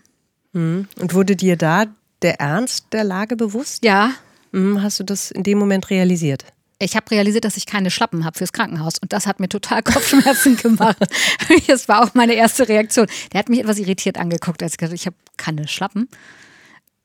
[0.53, 0.88] Mhm.
[1.00, 1.86] Und wurde dir da
[2.22, 3.84] der Ernst der Lage bewusst?
[3.84, 4.12] Ja.
[4.51, 4.82] Mhm.
[4.82, 6.46] Hast du das in dem Moment realisiert?
[6.79, 8.98] Ich habe realisiert, dass ich keine Schlappen habe fürs Krankenhaus.
[9.00, 10.98] Und das hat mir total Kopfschmerzen gemacht.
[11.67, 13.07] das war auch meine erste Reaktion.
[13.33, 16.07] Der hat mich etwas irritiert angeguckt, als ich gesagt ich habe keine Schlappen.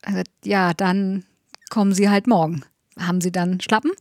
[0.01, 1.25] Also, ja, dann
[1.69, 2.63] kommen Sie halt morgen.
[2.97, 3.91] Haben Sie dann Schlappen?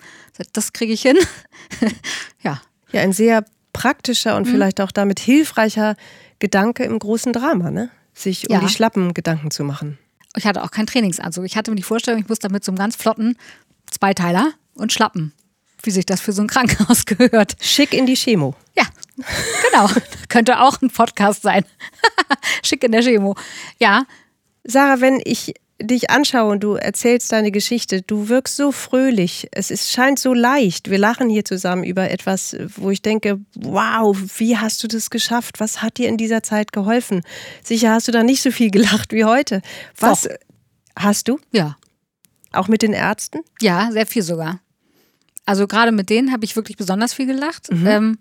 [0.52, 1.16] Das kriege ich hin.
[2.42, 2.60] ja.
[2.92, 4.52] Ja, ein sehr praktischer und mhm.
[4.52, 5.96] vielleicht auch damit hilfreicher
[6.38, 7.90] Gedanke im großen Drama, ne?
[8.12, 8.60] Sich um ja.
[8.60, 9.98] die Schlappen Gedanken zu machen.
[10.36, 11.44] Ich hatte auch keinen Trainingsanzug.
[11.44, 13.36] Ich hatte mir die Vorstellung, ich muss damit so einem ganz flotten
[13.90, 15.32] Zweiteiler und Schlappen
[15.86, 17.56] wie sich das für so ein Krankenhaus gehört.
[17.60, 18.54] Schick in die Chemo.
[18.76, 18.84] Ja,
[19.70, 19.88] genau.
[20.28, 21.64] Könnte auch ein Podcast sein.
[22.62, 23.36] Schick in der Chemo.
[23.78, 24.04] Ja.
[24.64, 29.48] Sarah, wenn ich dich anschaue und du erzählst deine Geschichte, du wirkst so fröhlich.
[29.50, 30.88] Es ist, scheint so leicht.
[30.88, 35.60] Wir lachen hier zusammen über etwas, wo ich denke, wow, wie hast du das geschafft?
[35.60, 37.22] Was hat dir in dieser Zeit geholfen?
[37.62, 39.62] Sicher hast du da nicht so viel gelacht wie heute.
[39.98, 40.30] Was Doch.
[40.96, 41.38] hast du?
[41.50, 41.76] Ja.
[42.52, 43.40] Auch mit den Ärzten?
[43.60, 44.60] Ja, sehr viel sogar.
[45.46, 47.70] Also gerade mit denen habe ich wirklich besonders viel gelacht.
[47.70, 47.86] Mhm.
[47.86, 48.18] Ähm,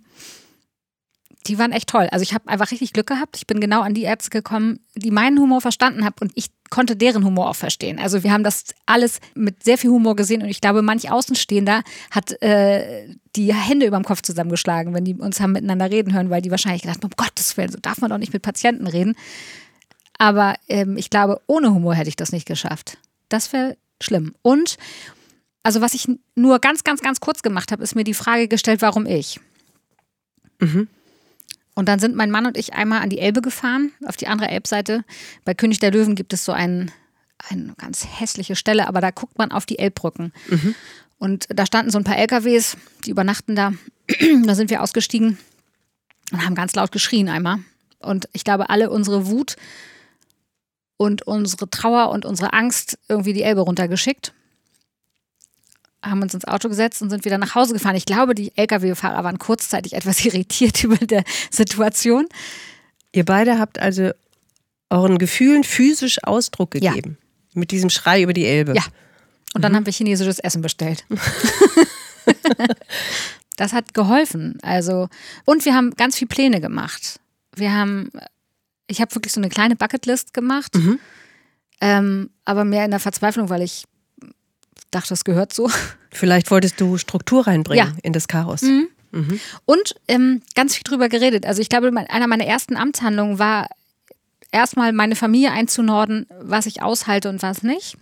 [1.48, 2.08] die waren echt toll.
[2.12, 3.36] Also ich habe einfach richtig Glück gehabt.
[3.36, 6.96] Ich bin genau an die Ärzte gekommen, die meinen Humor verstanden haben und ich konnte
[6.96, 8.00] deren Humor auch verstehen.
[8.00, 11.84] Also wir haben das alles mit sehr viel Humor gesehen und ich glaube, manch Außenstehender
[12.12, 16.30] hat äh, die Hände über dem Kopf zusammengeschlagen, wenn die uns haben miteinander reden hören,
[16.30, 18.88] weil die wahrscheinlich gedacht haben, um Gottes Willen, so darf man doch nicht mit Patienten
[18.88, 19.16] reden.
[20.18, 22.98] Aber ähm, ich glaube, ohne Humor hätte ich das nicht geschafft.
[23.30, 24.34] Das wäre schlimm.
[24.42, 24.78] Und
[25.64, 28.82] also was ich nur ganz, ganz, ganz kurz gemacht habe, ist mir die Frage gestellt,
[28.82, 29.40] warum ich.
[30.60, 30.90] Mhm.
[31.74, 34.50] Und dann sind mein Mann und ich einmal an die Elbe gefahren, auf die andere
[34.50, 35.04] Elbseite.
[35.44, 36.92] Bei König der Löwen gibt es so ein,
[37.50, 40.34] eine ganz hässliche Stelle, aber da guckt man auf die Elbbrücken.
[40.50, 40.76] Mhm.
[41.18, 43.74] Und da standen so ein paar LKWs, die übernachten da.
[44.46, 45.40] da sind wir ausgestiegen
[46.32, 47.60] und haben ganz laut geschrien einmal.
[48.00, 49.56] Und ich glaube, alle unsere Wut
[50.98, 54.34] und unsere Trauer und unsere Angst irgendwie die Elbe runtergeschickt
[56.04, 57.96] haben uns ins Auto gesetzt und sind wieder nach Hause gefahren.
[57.96, 62.28] Ich glaube, die Lkw-Fahrer waren kurzzeitig etwas irritiert über der Situation.
[63.12, 64.12] Ihr beide habt also
[64.90, 67.18] euren Gefühlen physisch Ausdruck gegeben.
[67.20, 67.60] Ja.
[67.60, 68.74] Mit diesem Schrei über die Elbe.
[68.76, 68.84] Ja.
[69.54, 69.78] Und dann mhm.
[69.78, 71.06] haben wir chinesisches Essen bestellt.
[73.58, 74.58] das hat geholfen.
[74.62, 75.10] Also,
[75.46, 77.20] und wir haben ganz viele Pläne gemacht.
[77.56, 78.12] Wir haben,
[78.88, 80.76] ich habe wirklich so eine kleine Bucketlist gemacht.
[80.76, 81.00] Mhm.
[81.82, 83.84] Ähm, aber mehr in der Verzweiflung, weil ich
[84.96, 85.70] dachte, es gehört so.
[86.12, 87.98] Vielleicht wolltest du Struktur reinbringen ja.
[88.04, 88.62] in das Chaos.
[88.62, 88.88] Mhm.
[89.12, 89.40] Mhm.
[89.66, 91.46] Und ähm, ganz viel drüber geredet.
[91.46, 93.68] Also ich glaube, einer meiner ersten Amtshandlungen war
[94.52, 97.98] erstmal meine Familie einzunorden, was ich aushalte und was nicht.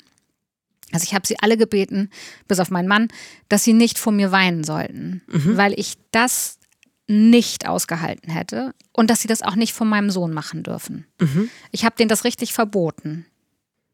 [0.91, 2.09] Also ich habe sie alle gebeten,
[2.47, 3.07] bis auf meinen Mann,
[3.49, 5.57] dass sie nicht vor mir weinen sollten, mhm.
[5.57, 6.59] weil ich das
[7.07, 11.05] nicht ausgehalten hätte und dass sie das auch nicht von meinem Sohn machen dürfen.
[11.19, 11.49] Mhm.
[11.71, 13.25] Ich habe denen das richtig verboten.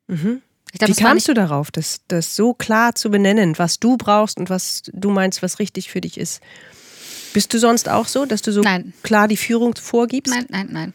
[0.07, 0.41] Mhm.
[0.73, 4.49] Glaub, Wie kamst du darauf, das, das so klar zu benennen, was du brauchst und
[4.49, 6.41] was du meinst, was richtig für dich ist?
[7.33, 8.93] Bist du sonst auch so, dass du so nein.
[9.03, 10.33] klar die Führung vorgibst?
[10.33, 10.93] Nein, nein, nein.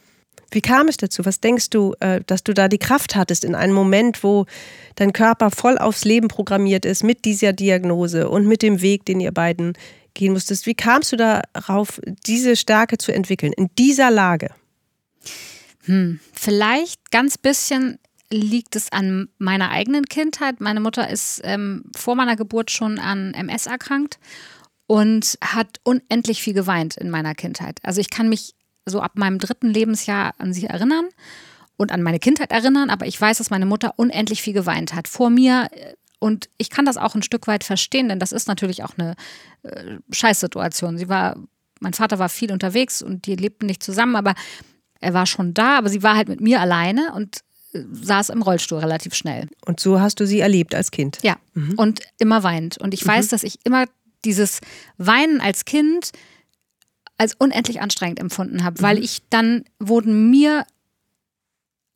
[0.51, 1.25] Wie kam es dazu?
[1.25, 4.47] Was denkst du, äh, dass du da die Kraft hattest in einem Moment, wo
[4.97, 9.21] dein Körper voll aufs Leben programmiert ist mit dieser Diagnose und mit dem Weg, den
[9.21, 9.73] ihr beiden
[10.15, 10.67] gehen musstest?
[10.67, 14.51] Wie kamst du darauf, diese Stärke zu entwickeln in dieser Lage?
[15.85, 17.99] Hm, vielleicht ganz bisschen
[18.33, 20.61] liegt es an meiner eigenen Kindheit.
[20.61, 24.19] Meine Mutter ist ähm, vor meiner Geburt schon an MS erkrankt
[24.87, 27.79] und hat unendlich viel geweint in meiner Kindheit.
[27.83, 31.09] Also ich kann mich so ab meinem dritten Lebensjahr an sie erinnern
[31.77, 35.09] und an meine Kindheit erinnern, aber ich weiß, dass meine Mutter unendlich viel geweint hat.
[35.09, 35.69] Vor mir
[36.19, 39.17] und ich kann das auch ein Stück weit verstehen, denn das ist natürlich auch eine
[39.65, 40.97] äh, Scheißsituation.
[40.97, 41.37] Sie war,
[41.81, 44.35] mein Vater war viel unterwegs und die lebten nicht zusammen, aber
[45.01, 47.41] er war schon da, aber sie war halt mit mir alleine und
[47.73, 49.49] saß im Rollstuhl relativ schnell.
[49.65, 51.19] Und so hast du sie erlebt als Kind?
[51.23, 51.75] Ja, mhm.
[51.77, 52.79] und immer weint.
[52.79, 53.31] Und ich weiß, mhm.
[53.31, 53.87] dass ich immer
[54.25, 54.61] dieses
[54.99, 56.13] Weinen als Kind
[57.19, 59.03] als unendlich anstrengend empfunden habe, weil mhm.
[59.05, 60.67] ich dann wurden mir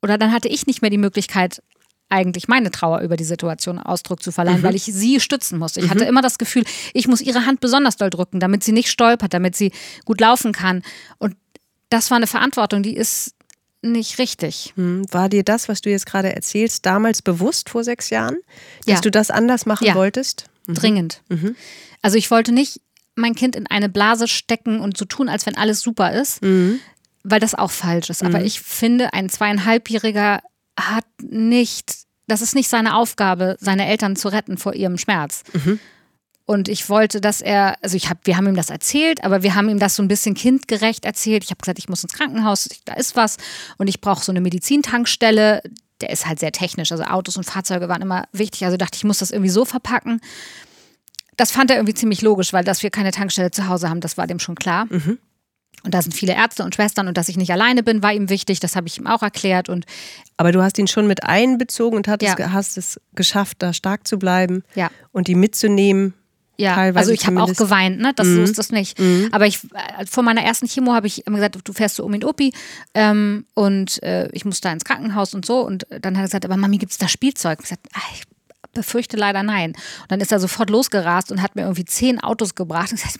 [0.02, 1.62] oder dann hatte ich nicht mehr die Möglichkeit,
[2.08, 4.62] eigentlich meine Trauer über die Situation Ausdruck zu verleihen, mhm.
[4.62, 5.80] weil ich sie stützen musste.
[5.80, 5.90] Ich mhm.
[5.90, 9.34] hatte immer das Gefühl, ich muss ihre Hand besonders doll drücken, damit sie nicht stolpert,
[9.34, 9.72] damit sie
[10.04, 10.82] gut laufen kann.
[11.18, 11.34] Und
[11.88, 13.34] das war eine Verantwortung, die ist
[13.82, 14.72] nicht richtig.
[14.76, 15.04] Hm.
[15.10, 18.36] War dir das, was du jetzt gerade erzählst, damals bewusst vor sechs Jahren,
[18.86, 19.00] dass ja.
[19.00, 19.94] du das anders machen ja.
[19.94, 20.46] wolltest?
[20.66, 20.74] Mhm.
[20.74, 21.22] Dringend.
[21.28, 21.56] Mhm.
[22.02, 22.80] Also ich wollte nicht
[23.14, 26.80] mein Kind in eine Blase stecken und so tun, als wenn alles super ist, mhm.
[27.24, 28.22] weil das auch falsch ist.
[28.22, 28.44] Aber mhm.
[28.44, 30.42] ich finde, ein zweieinhalbjähriger
[30.78, 31.94] hat nicht,
[32.26, 35.42] das ist nicht seine Aufgabe, seine Eltern zu retten vor ihrem Schmerz.
[36.46, 39.56] Und ich wollte, dass er, also ich hab, wir haben ihm das erzählt, aber wir
[39.56, 41.42] haben ihm das so ein bisschen kindgerecht erzählt.
[41.42, 43.36] Ich habe gesagt, ich muss ins Krankenhaus, da ist was
[43.78, 45.62] und ich brauche so eine Medizintankstelle.
[46.00, 48.64] Der ist halt sehr technisch, also Autos und Fahrzeuge waren immer wichtig.
[48.64, 50.20] Also dachte ich, ich muss das irgendwie so verpacken.
[51.36, 54.16] Das fand er irgendwie ziemlich logisch, weil dass wir keine Tankstelle zu Hause haben, das
[54.16, 54.86] war dem schon klar.
[54.88, 55.18] Mhm.
[55.82, 58.28] Und da sind viele Ärzte und Schwestern und dass ich nicht alleine bin, war ihm
[58.28, 58.60] wichtig.
[58.60, 59.68] Das habe ich ihm auch erklärt.
[59.68, 59.84] Und
[60.36, 62.52] Aber du hast ihn schon mit einbezogen und ja.
[62.52, 64.90] hast es geschafft, da stark zu bleiben ja.
[65.12, 66.14] und ihn mitzunehmen.
[66.58, 68.12] Ja, Teilweise also ich habe auch geweint, ne?
[68.14, 68.36] Das mhm.
[68.36, 68.98] so ist das nicht.
[68.98, 69.28] Mhm.
[69.32, 72.16] Aber ich äh, vor meiner ersten Chemo habe ich immer gesagt, du fährst zu Omi
[72.16, 72.52] und Opi
[72.94, 75.60] ähm, und äh, ich muss da ins Krankenhaus und so.
[75.60, 77.58] Und dann hat er gesagt, aber Mami, gibt es da Spielzeug?
[77.60, 78.22] Ich gesagt, ach, ich
[78.76, 79.72] befürchte leider nein.
[80.02, 83.18] Und dann ist er sofort losgerast und hat mir irgendwie zehn Autos gebracht und gesagt,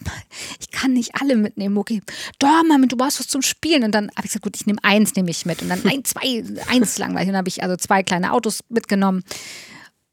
[0.61, 2.03] ich kann nicht alle mitnehmen, okay.
[2.39, 3.83] Doch, Mami, du brauchst was zum Spielen.
[3.83, 5.63] Und dann habe ich gesagt, gut, ich nehme eins, nehme ich mit.
[5.63, 7.29] Und dann ein, zwei, eins langweilig.
[7.29, 9.25] Und dann habe ich also zwei kleine Autos mitgenommen.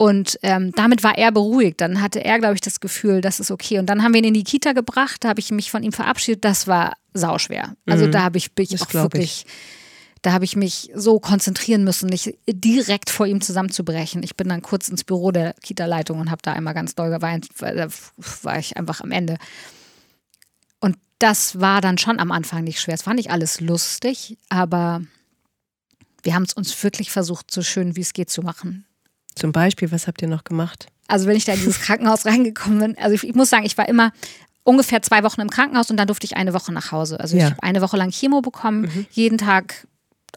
[0.04, 1.80] Und ähm, damit war er beruhigt.
[1.80, 3.80] Dann hatte er, glaube ich, das Gefühl, das ist okay.
[3.80, 5.24] Und dann haben wir ihn in die Kita gebracht.
[5.24, 6.44] Da habe ich mich von ihm verabschiedet.
[6.44, 7.78] Das war sauschwer.
[7.86, 8.12] Also mhm.
[8.12, 9.46] da habe ich, ich auch wirklich.
[9.48, 9.54] Ich
[10.22, 14.24] da habe ich mich so konzentrieren müssen, nicht direkt vor ihm zusammenzubrechen.
[14.24, 17.48] Ich bin dann kurz ins Büro der Kita-Leitung und habe da einmal ganz doll geweint,
[17.60, 17.88] weil da
[18.42, 19.38] war ich einfach am Ende.
[20.82, 22.96] Und das war dann schon am Anfang nicht schwer.
[22.96, 25.02] Es war nicht alles lustig, aber
[26.24, 28.86] wir haben es uns wirklich versucht, so schön wie es geht zu machen.
[29.36, 30.88] Zum Beispiel, was habt ihr noch gemacht?
[31.08, 33.78] Also wenn ich da in dieses Krankenhaus reingekommen bin, also ich, ich muss sagen, ich
[33.78, 34.12] war immer
[34.64, 37.20] ungefähr zwei Wochen im Krankenhaus und dann durfte ich eine Woche nach Hause.
[37.20, 37.46] Also ja.
[37.46, 39.06] ich habe eine Woche lang Chemo bekommen, mhm.
[39.12, 39.88] jeden Tag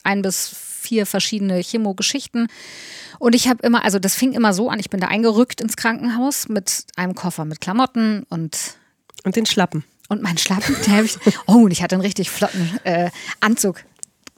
[0.02, 0.48] ein bis
[0.86, 2.48] vier verschiedene Chemo-Geschichten.
[3.18, 5.76] Und ich habe immer, also das fing immer so an, ich bin da eingerückt ins
[5.76, 8.76] Krankenhaus mit einem Koffer mit Klamotten und.
[9.24, 9.84] Und den Schlappen.
[10.08, 13.82] Und meinen Schlappen, der ich, oh, und ich hatte einen richtig flotten äh, Anzug.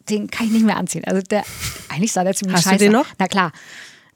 [0.08, 1.04] Den kann ich nicht mehr anziehen.
[1.04, 1.44] Also der,
[1.90, 2.74] eigentlich sah der ziemlich Hast scheiße.
[2.74, 3.06] Hast du den noch?
[3.18, 3.52] Na klar.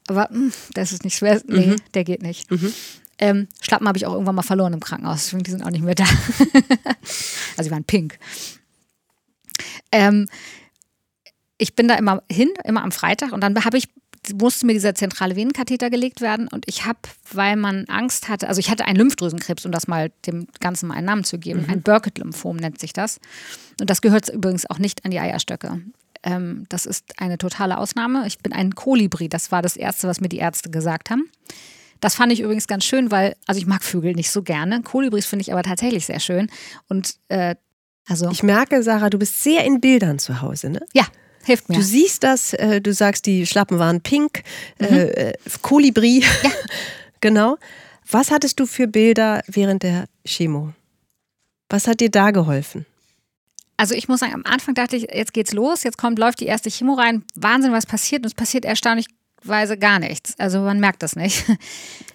[0.08, 1.40] Aber mh, hm, das ist nicht schwer.
[1.46, 1.76] Nee, mhm.
[1.94, 2.50] der geht nicht.
[2.50, 2.72] Mhm.
[3.18, 5.30] Ähm, Schlappen habe ich auch irgendwann mal verloren im Krankenhaus.
[5.30, 6.04] Die sind auch nicht mehr da.
[7.56, 8.18] also die waren pink.
[9.92, 10.28] Ähm,
[11.58, 13.88] ich bin da immer hin, immer am Freitag und dann habe ich
[14.34, 16.98] musste mir dieser zentrale Venenkatheter gelegt werden und ich habe,
[17.32, 20.94] weil man Angst hatte, also ich hatte einen Lymphdrüsenkrebs, um das mal dem Ganzen mal
[20.94, 21.70] einen Namen zu geben, mhm.
[21.70, 23.18] ein Burkitt-Lymphom nennt sich das
[23.80, 25.80] und das gehört übrigens auch nicht an die Eierstöcke.
[26.22, 28.26] Ähm, das ist eine totale Ausnahme.
[28.26, 31.28] Ich bin ein Kolibri, das war das Erste, was mir die Ärzte gesagt haben.
[32.00, 34.82] Das fand ich übrigens ganz schön, weil, also ich mag Vögel nicht so gerne.
[34.82, 36.50] Kolibris finde ich aber tatsächlich sehr schön.
[36.88, 37.54] Und äh,
[38.08, 38.30] also.
[38.30, 40.80] Ich merke, Sarah, du bist sehr in Bildern zu Hause, ne?
[40.92, 41.06] Ja,
[41.44, 41.76] Hilft mir.
[41.76, 44.42] Du siehst das, äh, du sagst, die Schlappen waren pink,
[44.78, 44.86] mhm.
[44.86, 46.20] äh, Kolibri.
[46.20, 46.50] Ja.
[47.20, 47.58] genau.
[48.10, 50.72] Was hattest du für Bilder während der Chemo?
[51.68, 52.86] Was hat dir da geholfen?
[53.82, 56.46] Also ich muss sagen, am Anfang dachte ich, jetzt geht's los, jetzt kommt, läuft die
[56.46, 60.38] erste Chemo rein, Wahnsinn, was passiert und es passiert erstaunlicherweise gar nichts.
[60.38, 61.44] Also man merkt das nicht.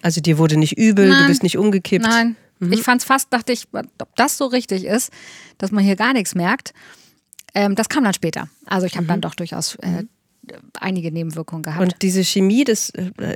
[0.00, 2.06] Also dir wurde nicht übel, nein, du bist nicht umgekippt.
[2.06, 2.72] Nein, mhm.
[2.72, 5.12] ich fand es fast, dachte ich, ob das so richtig ist,
[5.58, 6.72] dass man hier gar nichts merkt.
[7.54, 8.48] Ähm, das kam dann später.
[8.64, 9.08] Also ich habe mhm.
[9.08, 10.04] dann doch durchaus äh.
[10.80, 11.82] Einige Nebenwirkungen gehabt.
[11.82, 13.34] Und diese Chemie, das, äh,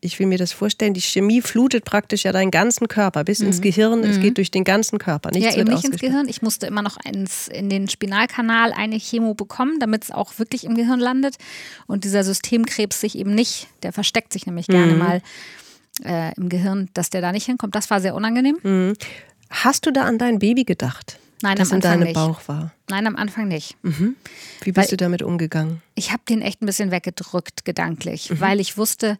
[0.00, 3.48] ich, will mir das vorstellen, die Chemie flutet praktisch ja deinen ganzen Körper bis mhm.
[3.48, 4.00] ins Gehirn.
[4.00, 4.10] Mhm.
[4.10, 5.30] Es geht durch den ganzen Körper.
[5.30, 6.28] Nichts ja, eben nicht ins Gehirn.
[6.28, 10.64] Ich musste immer noch ins, in den Spinalkanal eine Chemo bekommen, damit es auch wirklich
[10.64, 11.36] im Gehirn landet.
[11.86, 14.98] Und dieser Systemkrebs sich eben nicht, der versteckt sich nämlich gerne mhm.
[14.98, 15.22] mal
[16.04, 17.74] äh, im Gehirn, dass der da nicht hinkommt.
[17.74, 18.58] Das war sehr unangenehm.
[18.62, 18.94] Mhm.
[19.50, 21.18] Hast du da an dein Baby gedacht?
[21.42, 22.14] Nein, das am Anfang in deinem nicht.
[22.14, 22.72] Bauch war?
[22.88, 23.76] Nein, am Anfang nicht.
[23.82, 24.16] Mhm.
[24.62, 25.82] Wie bist weil du damit umgegangen?
[25.94, 28.40] Ich habe den echt ein bisschen weggedrückt, gedanklich, mhm.
[28.40, 29.18] weil ich wusste,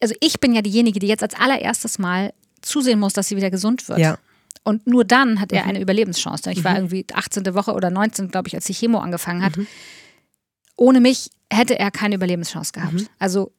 [0.00, 2.32] also ich bin ja diejenige, die jetzt als allererstes Mal
[2.62, 3.98] zusehen muss, dass sie wieder gesund wird.
[3.98, 4.18] Ja.
[4.62, 5.70] Und nur dann hat er mhm.
[5.70, 6.50] eine Überlebenschance.
[6.52, 6.76] Ich war mhm.
[6.78, 7.54] irgendwie 18.
[7.54, 9.56] Woche oder 19, glaube ich, als die Chemo angefangen hat.
[9.56, 9.66] Mhm.
[10.76, 12.92] Ohne mich hätte er keine Überlebenschance gehabt.
[12.92, 13.08] Mhm.
[13.18, 13.52] Also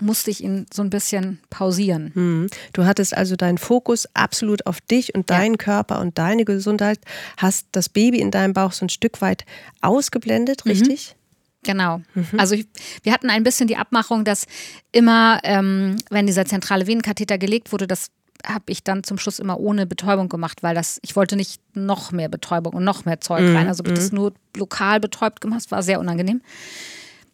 [0.00, 2.12] musste ich ihn so ein bisschen pausieren.
[2.14, 2.46] Hm.
[2.72, 5.58] Du hattest also deinen Fokus absolut auf dich und deinen ja.
[5.58, 7.00] Körper und deine Gesundheit,
[7.36, 9.44] hast das Baby in deinem Bauch so ein Stück weit
[9.80, 10.70] ausgeblendet, mhm.
[10.70, 11.16] richtig?
[11.64, 12.00] Genau.
[12.14, 12.38] Mhm.
[12.38, 12.66] Also ich,
[13.02, 14.46] wir hatten ein bisschen die Abmachung, dass
[14.92, 18.10] immer, ähm, wenn dieser zentrale Venenkatheter gelegt wurde, das
[18.46, 22.12] habe ich dann zum Schluss immer ohne Betäubung gemacht, weil das, ich wollte nicht noch
[22.12, 23.56] mehr Betäubung und noch mehr Zeug mhm.
[23.56, 23.68] rein.
[23.68, 24.18] Also das mhm.
[24.18, 26.40] nur lokal betäubt gemacht, das war sehr unangenehm.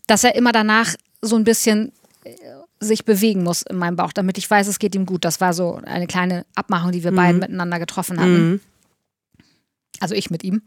[0.06, 1.92] Dass er immer danach so ein bisschen
[2.80, 5.24] sich bewegen muss in meinem Bauch, damit ich weiß, es geht ihm gut.
[5.24, 7.16] Das war so eine kleine Abmachung, die wir mhm.
[7.16, 8.50] beiden miteinander getroffen hatten.
[8.50, 8.60] Mhm.
[10.00, 10.62] Also ich mit ihm.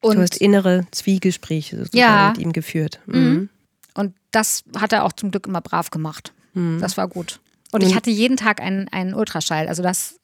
[0.00, 2.28] Und du hast innere Zwiegespräche sozusagen ja.
[2.28, 3.00] mit ihm geführt.
[3.06, 3.18] Mhm.
[3.18, 3.48] mhm.
[3.94, 6.32] Und das hat er auch zum Glück immer brav gemacht.
[6.54, 6.78] Mhm.
[6.80, 7.40] Das war gut.
[7.72, 9.66] Und ich hatte jeden Tag einen, einen Ultraschall.
[9.66, 10.20] Also das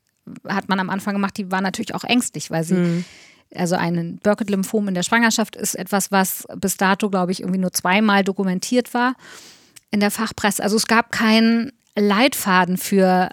[0.46, 1.36] hat man am Anfang gemacht.
[1.36, 3.04] Die war natürlich auch ängstlich, weil sie, mhm.
[3.54, 7.72] also ein Burkitt-Lymphom in der Schwangerschaft ist etwas, was bis dato, glaube ich, irgendwie nur
[7.72, 9.16] zweimal dokumentiert war
[9.94, 10.62] in der Fachpresse.
[10.62, 13.30] Also es gab keinen Leitfaden für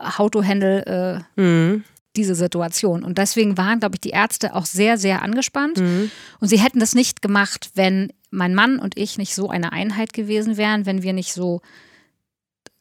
[0.00, 1.84] How to handle äh, mhm
[2.16, 3.02] diese Situation.
[3.02, 5.78] Und deswegen waren, glaube ich, die Ärzte auch sehr, sehr angespannt.
[5.78, 6.10] Mhm.
[6.38, 10.12] Und sie hätten das nicht gemacht, wenn mein Mann und ich nicht so eine Einheit
[10.12, 11.60] gewesen wären, wenn wir nicht so,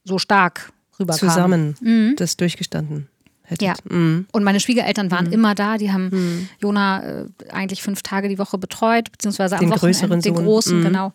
[0.03, 1.33] so stark rüberkamen.
[1.33, 2.15] Zusammen mhm.
[2.17, 3.09] das durchgestanden.
[3.41, 3.67] Hättet.
[3.67, 3.73] Ja.
[3.89, 4.27] Mhm.
[4.31, 5.33] Und meine Schwiegereltern waren mhm.
[5.33, 5.77] immer da.
[5.77, 6.49] Die haben mhm.
[6.61, 10.83] Jona äh, eigentlich fünf Tage die Woche betreut, beziehungsweise den am Wochenende den großen, mhm.
[10.83, 11.11] genau.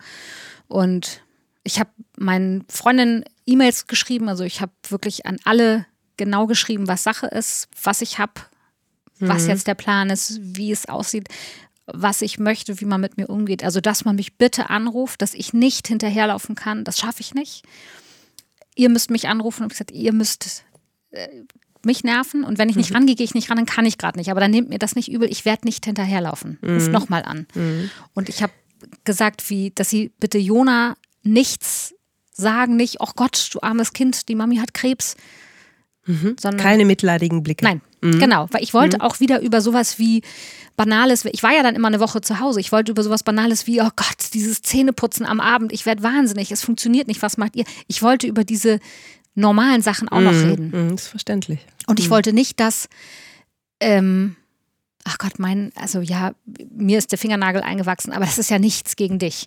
[0.66, 1.22] Und
[1.68, 4.30] ich habe meinen Freundinnen E-Mails geschrieben.
[4.30, 5.84] Also ich habe wirklich an alle
[6.16, 8.32] genau geschrieben, was Sache ist, was ich habe,
[9.18, 9.28] mhm.
[9.28, 11.28] was jetzt der Plan ist, wie es aussieht,
[11.84, 13.62] was ich möchte, wie man mit mir umgeht.
[13.64, 17.64] Also, dass man mich bitte anruft, dass ich nicht hinterherlaufen kann, das schaffe ich nicht.
[18.74, 20.64] Ihr müsst mich anrufen und ich gesagt, ihr müsst
[21.10, 21.28] äh,
[21.84, 22.96] mich nerven und wenn ich nicht mhm.
[22.96, 24.30] rangehe, gehe ich nicht ran, dann kann ich gerade nicht.
[24.30, 26.58] Aber dann nehmt mir das nicht übel, ich werde nicht hinterherlaufen.
[26.62, 26.74] Mhm.
[26.74, 27.46] Ruft nochmal an.
[27.54, 27.90] Mhm.
[28.14, 28.52] Und ich habe
[29.04, 30.96] gesagt, wie, dass sie bitte Jona
[31.32, 31.94] nichts
[32.32, 35.16] sagen, nicht, oh Gott, du armes Kind, die Mami hat Krebs,
[36.08, 36.36] Mhm.
[36.56, 37.64] Keine mitleidigen Blicke.
[37.64, 38.18] Nein, mhm.
[38.18, 38.48] genau.
[38.50, 39.02] Weil ich wollte mhm.
[39.02, 40.22] auch wieder über sowas wie
[40.76, 43.66] Banales, ich war ja dann immer eine Woche zu Hause, ich wollte über sowas Banales
[43.66, 47.56] wie, oh Gott, dieses Zähneputzen am Abend, ich werde wahnsinnig, es funktioniert nicht, was macht
[47.56, 47.64] ihr?
[47.88, 48.80] Ich wollte über diese
[49.34, 50.48] normalen Sachen auch noch mhm.
[50.48, 50.70] reden.
[50.70, 51.60] Mhm, das ist verständlich.
[51.86, 52.10] Und ich mhm.
[52.10, 52.88] wollte nicht, dass,
[53.80, 54.36] ähm,
[55.04, 56.32] ach Gott, mein, also ja,
[56.70, 59.46] mir ist der Fingernagel eingewachsen, aber das ist ja nichts gegen dich.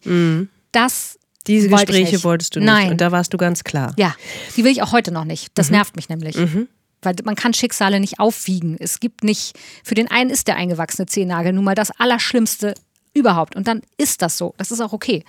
[0.71, 2.67] Das diese Wollte Gespräche wolltest du nicht.
[2.67, 2.91] Nein.
[2.91, 3.93] Und da warst du ganz klar.
[3.97, 4.15] Ja,
[4.55, 5.49] die will ich auch heute noch nicht.
[5.55, 5.77] Das mhm.
[5.77, 6.37] nervt mich nämlich.
[6.37, 6.67] Mhm.
[7.01, 8.77] Weil man kann Schicksale nicht aufwiegen.
[8.79, 12.75] Es gibt nicht, für den einen ist der eingewachsene Zehennagel nun mal das Allerschlimmste
[13.13, 13.55] überhaupt.
[13.55, 14.53] Und dann ist das so.
[14.57, 15.23] Das ist auch okay.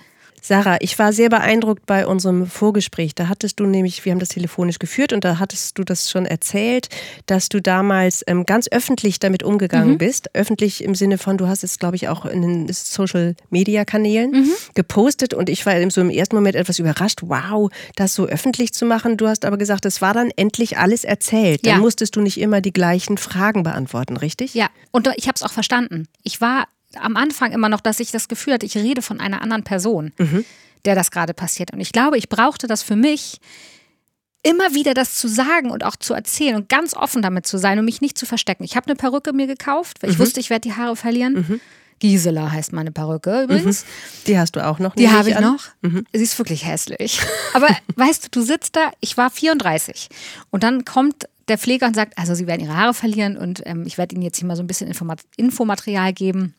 [0.45, 3.15] Sarah, ich war sehr beeindruckt bei unserem Vorgespräch.
[3.15, 6.25] Da hattest du nämlich, wir haben das telefonisch geführt und da hattest du das schon
[6.25, 6.89] erzählt,
[7.27, 9.97] dass du damals ähm, ganz öffentlich damit umgegangen mhm.
[9.99, 10.35] bist.
[10.35, 14.31] Öffentlich im Sinne von, du hast es, glaube ich, auch in den Social Media Kanälen
[14.31, 14.51] mhm.
[14.75, 17.21] gepostet und ich war so im ersten Moment etwas überrascht.
[17.21, 19.15] Wow, das so öffentlich zu machen.
[19.15, 21.65] Du hast aber gesagt, es war dann endlich alles erzählt.
[21.65, 21.79] Dann ja.
[21.79, 24.53] musstest du nicht immer die gleichen Fragen beantworten, richtig?
[24.55, 26.09] Ja, und ich habe es auch verstanden.
[26.21, 26.67] Ich war
[26.99, 30.11] am Anfang immer noch, dass ich das Gefühl hatte, ich rede von einer anderen Person,
[30.17, 30.45] mhm.
[30.85, 31.71] der das gerade passiert.
[31.73, 33.39] Und ich glaube, ich brauchte das für mich,
[34.43, 37.79] immer wieder das zu sagen und auch zu erzählen und ganz offen damit zu sein
[37.79, 38.63] und mich nicht zu verstecken.
[38.63, 40.23] Ich habe eine Perücke mir gekauft, weil ich mhm.
[40.23, 41.33] wusste, ich werde die Haare verlieren.
[41.33, 41.61] Mhm.
[41.99, 43.83] Gisela heißt meine Perücke übrigens.
[43.83, 43.87] Mhm.
[44.27, 44.95] Die hast du auch noch?
[44.95, 45.43] Die habe ich an.
[45.43, 45.63] noch.
[45.81, 46.05] Mhm.
[46.11, 47.21] Sie ist wirklich hässlich.
[47.53, 50.09] Aber weißt du, du sitzt da, ich war 34
[50.51, 53.83] und dann kommt der Pfleger und sagt, also Sie werden Ihre Haare verlieren und ähm,
[53.85, 56.55] ich werde Ihnen jetzt hier mal so ein bisschen Informat Infomaterial geben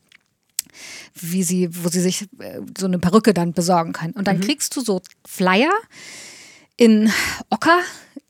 [1.15, 4.13] wie sie, wo sie sich äh, so eine Perücke dann besorgen können.
[4.15, 4.43] Und dann mhm.
[4.43, 5.73] kriegst du so Flyer
[6.77, 7.11] in
[7.51, 7.81] Ocker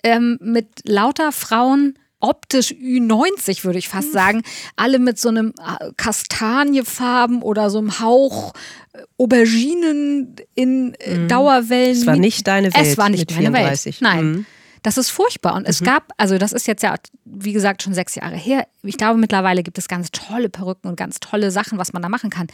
[0.03, 4.43] ähm, mit lauter Frauen optisch Ü90, würde ich fast sagen.
[4.77, 8.55] Alle mit so einem äh, Kastanienfarben oder so einem Hauch
[8.95, 11.29] äh, Auberginen in mhm.
[11.29, 11.97] Dauerwellen.
[11.97, 12.87] Es war nicht deine Welt.
[12.87, 14.01] Es war nicht meine 34.
[14.01, 14.03] Welt.
[14.03, 14.25] Nein.
[14.25, 14.47] Mhm.
[14.85, 15.55] Das ist furchtbar.
[15.55, 15.87] Und es mhm.
[15.87, 16.95] gab, also das ist jetzt ja,
[17.25, 18.69] wie gesagt, schon sechs Jahre her.
[18.83, 22.11] Ich glaube, mittlerweile gibt es ganz tolle Perücken und ganz tolle Sachen, was man da
[22.11, 22.49] machen kann.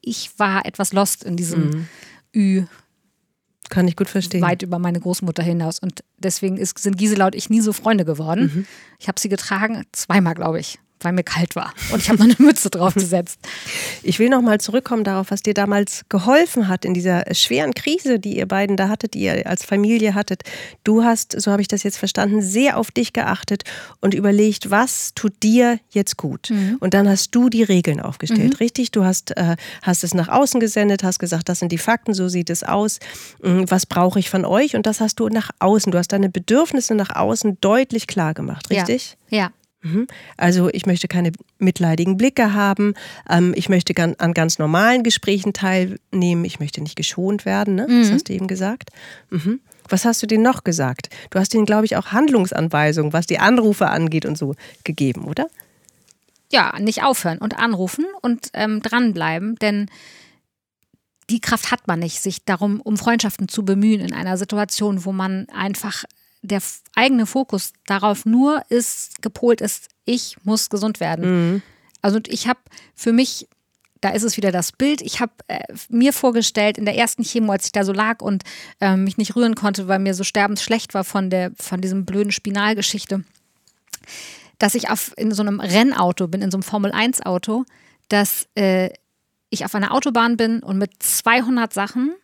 [0.00, 1.88] Ich war etwas lost in diesem mhm.
[2.34, 2.64] Ü.
[3.70, 4.42] Kann ich gut verstehen.
[4.42, 5.78] Weit über meine Großmutter hinaus.
[5.78, 8.50] Und deswegen ist, sind Gisela und ich nie so Freunde geworden.
[8.52, 8.66] Mhm.
[8.98, 11.72] Ich habe sie getragen, zweimal, glaube ich weil mir kalt war.
[11.92, 13.38] Und ich habe noch eine Mütze draufgesetzt.
[14.06, 18.18] Ich will noch mal zurückkommen darauf, was dir damals geholfen hat in dieser schweren Krise,
[18.18, 20.42] die ihr beiden da hattet, die ihr als Familie hattet.
[20.84, 23.64] Du hast, so habe ich das jetzt verstanden, sehr auf dich geachtet
[24.00, 26.50] und überlegt, was tut dir jetzt gut.
[26.50, 26.76] Mhm.
[26.80, 28.56] Und dann hast du die Regeln aufgestellt, mhm.
[28.56, 28.90] richtig?
[28.90, 32.28] Du hast, äh, hast es nach außen gesendet, hast gesagt, das sind die Fakten, so
[32.28, 32.98] sieht es aus.
[33.42, 34.76] Mhm, was brauche ich von euch?
[34.76, 35.92] Und das hast du nach außen.
[35.92, 39.16] Du hast deine Bedürfnisse nach außen deutlich klar gemacht, richtig?
[39.30, 39.38] Ja.
[39.38, 39.50] ja.
[39.84, 40.06] Mhm.
[40.36, 42.94] Also ich möchte keine mitleidigen Blicke haben.
[43.28, 46.44] Ähm, ich möchte an ganz normalen Gesprächen teilnehmen.
[46.44, 47.76] Ich möchte nicht geschont werden.
[47.76, 47.86] Ne?
[47.88, 48.02] Mhm.
[48.02, 48.90] Das hast du eben gesagt.
[49.30, 49.60] Mhm.
[49.88, 51.10] Was hast du denen noch gesagt?
[51.30, 55.46] Du hast ihnen, glaube ich, auch Handlungsanweisungen, was die Anrufe angeht und so gegeben, oder?
[56.50, 59.90] Ja, nicht aufhören und anrufen und ähm, dranbleiben, denn
[61.30, 65.12] die Kraft hat man nicht, sich darum, um Freundschaften zu bemühen in einer Situation, wo
[65.12, 66.04] man einfach
[66.44, 66.62] der
[66.94, 71.52] eigene Fokus darauf nur ist, gepolt ist, ich muss gesund werden.
[71.54, 71.62] Mhm.
[72.02, 72.60] Also ich habe
[72.94, 73.48] für mich,
[74.02, 77.52] da ist es wieder das Bild, ich habe äh, mir vorgestellt, in der ersten Chemo,
[77.52, 78.44] als ich da so lag und
[78.80, 82.30] äh, mich nicht rühren konnte, weil mir so sterbensschlecht war von, der, von diesem blöden
[82.30, 83.24] Spinalgeschichte,
[84.58, 87.64] dass ich auf, in so einem Rennauto bin, in so einem Formel-1-Auto,
[88.08, 88.90] dass äh,
[89.48, 92.14] ich auf einer Autobahn bin und mit 200 Sachen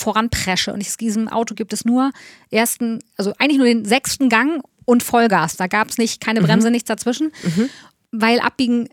[0.00, 0.72] voranpresche.
[0.72, 2.12] Und in diesem Auto gibt es nur
[2.50, 5.56] ersten, also eigentlich nur den sechsten Gang und Vollgas.
[5.56, 6.72] Da gab es nicht, keine Bremse, mhm.
[6.72, 7.32] nichts dazwischen.
[7.42, 7.70] Mhm.
[8.10, 8.88] Weil Abbiegen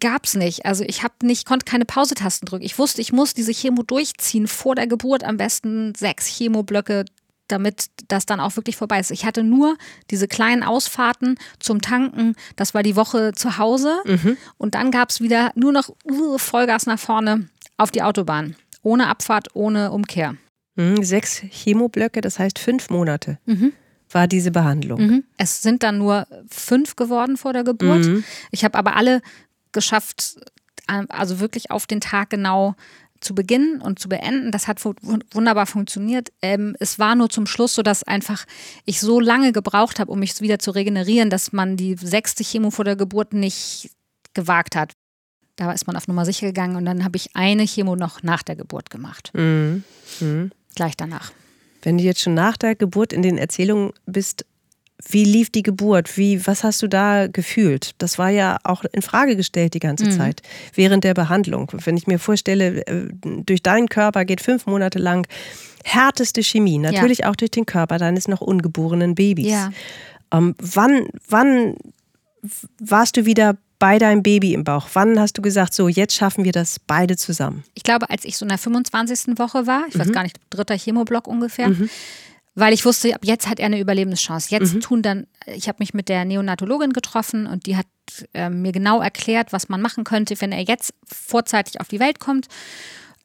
[0.00, 0.66] gab es nicht.
[0.66, 2.64] Also ich habe nicht, konnte keine Pausetasten drücken.
[2.64, 7.06] Ich wusste, ich muss diese Chemo durchziehen, vor der Geburt am besten sechs Chemoblöcke,
[7.48, 9.10] damit das dann auch wirklich vorbei ist.
[9.10, 9.76] Ich hatte nur
[10.10, 12.36] diese kleinen Ausfahrten zum Tanken.
[12.56, 13.96] Das war die Woche zu Hause.
[14.04, 14.36] Mhm.
[14.58, 18.56] Und dann gab es wieder nur noch uh, Vollgas nach vorne auf die Autobahn.
[18.84, 20.36] Ohne Abfahrt, ohne Umkehr.
[20.76, 23.38] Mhm, sechs Chemoblöcke, das heißt fünf Monate.
[23.46, 23.72] Mhm
[24.14, 25.00] war diese Behandlung.
[25.00, 25.24] Mhm.
[25.36, 28.04] Es sind dann nur fünf geworden vor der Geburt.
[28.04, 28.24] Mhm.
[28.50, 29.20] Ich habe aber alle
[29.72, 30.36] geschafft,
[30.86, 32.76] also wirklich auf den Tag genau
[33.20, 34.52] zu beginnen und zu beenden.
[34.52, 36.30] Das hat wunderbar funktioniert.
[36.42, 38.44] Ähm, es war nur zum Schluss so, dass einfach
[38.84, 42.70] ich so lange gebraucht habe, um mich wieder zu regenerieren, dass man die sechste Chemo
[42.70, 43.90] vor der Geburt nicht
[44.34, 44.92] gewagt hat.
[45.56, 48.42] Da ist man auf Nummer sicher gegangen und dann habe ich eine Chemo noch nach
[48.42, 49.30] der Geburt gemacht.
[49.34, 49.84] Mhm.
[50.20, 50.50] Mhm.
[50.74, 51.32] Gleich danach.
[51.82, 54.44] Wenn du jetzt schon nach der Geburt in den Erzählungen bist,
[55.06, 56.16] wie lief die Geburt?
[56.16, 57.94] Wie, was hast du da gefühlt?
[57.98, 60.12] Das war ja auch in Frage gestellt die ganze mhm.
[60.12, 60.42] Zeit
[60.74, 61.70] während der Behandlung.
[61.84, 65.26] Wenn ich mir vorstelle, äh, durch deinen Körper geht fünf Monate lang
[65.84, 67.30] härteste Chemie, natürlich ja.
[67.30, 69.48] auch durch den Körper deines noch ungeborenen Babys.
[69.48, 69.70] Ja.
[70.32, 71.76] Ähm, wann, wann
[72.78, 74.88] warst du wieder bei deinem Baby im Bauch?
[74.94, 77.64] Wann hast du gesagt, so jetzt schaffen wir das beide zusammen?
[77.74, 79.36] Ich glaube, als ich so in der 25.
[79.38, 79.98] Woche war, ich mhm.
[79.98, 81.90] weiß gar nicht, dritter Chemoblock ungefähr, mhm.
[82.54, 84.48] weil ich wusste, ab jetzt hat er eine Überlebenschance.
[84.50, 84.80] Jetzt mhm.
[84.80, 87.84] tun dann, ich habe mich mit der Neonatologin getroffen und die hat
[88.32, 92.20] äh, mir genau erklärt, was man machen könnte, wenn er jetzt vorzeitig auf die Welt
[92.20, 92.46] kommt.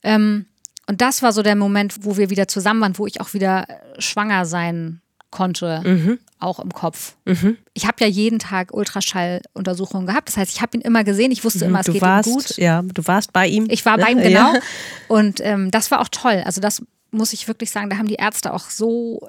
[0.03, 0.45] Ähm,
[0.89, 3.65] und das war so der Moment, wo wir wieder zusammen waren, wo ich auch wieder
[3.97, 4.99] schwanger sein
[5.31, 6.19] konnte, mhm.
[6.39, 7.15] Auch im Kopf.
[7.25, 7.57] Mhm.
[7.73, 10.29] Ich habe ja jeden Tag Ultraschalluntersuchungen gehabt.
[10.29, 11.31] Das heißt, ich habe ihn immer gesehen.
[11.31, 11.69] Ich wusste mhm.
[11.69, 12.57] immer, es du geht warst, ihm gut.
[12.57, 13.67] Ja, du warst bei ihm.
[13.69, 14.03] Ich war ne?
[14.03, 14.53] bei ihm, genau.
[14.53, 14.59] Ja.
[15.07, 16.41] Und ähm, das war auch toll.
[16.45, 19.21] Also das muss ich wirklich sagen, da haben die Ärzte auch so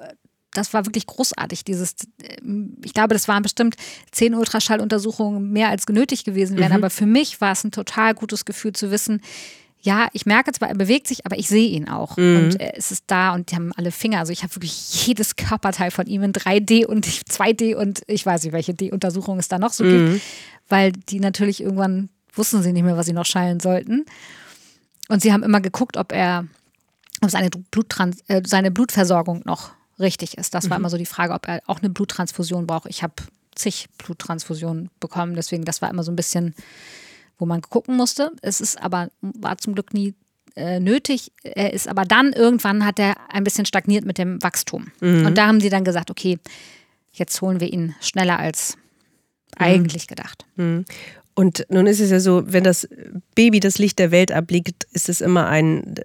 [0.53, 1.63] das war wirklich großartig.
[1.63, 1.95] Dieses,
[2.41, 3.75] ähm, ich glaube, das waren bestimmt
[4.11, 6.71] zehn Ultraschalluntersuchungen mehr als genötigt gewesen wären.
[6.71, 6.77] Mhm.
[6.77, 9.21] Aber für mich war es ein total gutes Gefühl zu wissen,
[9.81, 12.17] ja, ich merke zwar, er bewegt sich, aber ich sehe ihn auch.
[12.17, 12.37] Mhm.
[12.37, 14.19] Und es ist da und die haben alle Finger.
[14.19, 18.43] Also ich habe wirklich jedes Körperteil von ihm in 3D und 2D und ich weiß
[18.43, 20.13] nicht, welche D-Untersuchungen es da noch so mhm.
[20.13, 20.23] gibt,
[20.69, 24.05] weil die natürlich irgendwann wussten sie nicht mehr, was sie noch schallen sollten.
[25.09, 26.45] Und sie haben immer geguckt, ob er,
[27.21, 30.53] ob seine, Bluttrans äh, seine Blutversorgung noch richtig ist.
[30.53, 30.83] Das war mhm.
[30.83, 32.87] immer so die Frage, ob er auch eine Bluttransfusion braucht.
[32.87, 33.13] Ich habe
[33.55, 36.55] zig Bluttransfusionen bekommen, deswegen das war immer so ein bisschen
[37.41, 38.31] wo man gucken musste.
[38.41, 40.13] Es ist aber, war zum Glück nie
[40.55, 41.31] äh, nötig.
[41.43, 44.91] Er ist aber dann irgendwann hat er ein bisschen stagniert mit dem Wachstum.
[45.01, 45.25] Mhm.
[45.25, 46.37] Und da haben sie dann gesagt, okay,
[47.11, 48.77] jetzt holen wir ihn schneller als
[49.57, 49.65] mhm.
[49.65, 50.45] eigentlich gedacht.
[50.55, 50.85] Mhm.
[51.33, 52.87] Und nun ist es ja so, wenn das
[53.35, 55.95] Baby das Licht der Welt abliegt, ist es immer ein,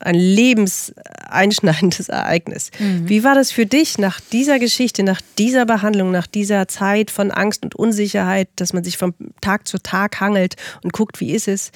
[0.00, 2.70] ein lebenseinschneidendes Ereignis.
[2.78, 3.08] Mhm.
[3.08, 7.30] Wie war das für dich nach dieser Geschichte, nach dieser Behandlung, nach dieser Zeit von
[7.30, 11.46] Angst und Unsicherheit, dass man sich von Tag zu Tag hangelt und guckt, wie ist
[11.46, 11.70] es?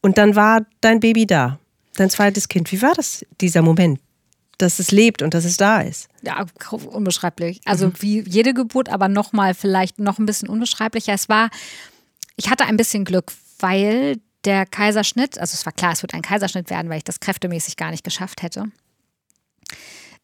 [0.00, 1.58] Und dann war dein Baby da,
[1.96, 2.70] dein zweites Kind.
[2.70, 3.98] Wie war das, dieser Moment?
[4.58, 6.08] dass es lebt und dass es da ist.
[6.22, 7.60] Ja, unbeschreiblich.
[7.66, 7.92] Also mhm.
[8.00, 11.12] wie jede Geburt, aber nochmal vielleicht noch ein bisschen unbeschreiblicher.
[11.12, 11.50] Es war
[12.36, 16.22] ich hatte ein bisschen Glück, weil der Kaiserschnitt, also es war klar, es wird ein
[16.22, 18.64] Kaiserschnitt werden, weil ich das kräftemäßig gar nicht geschafft hätte.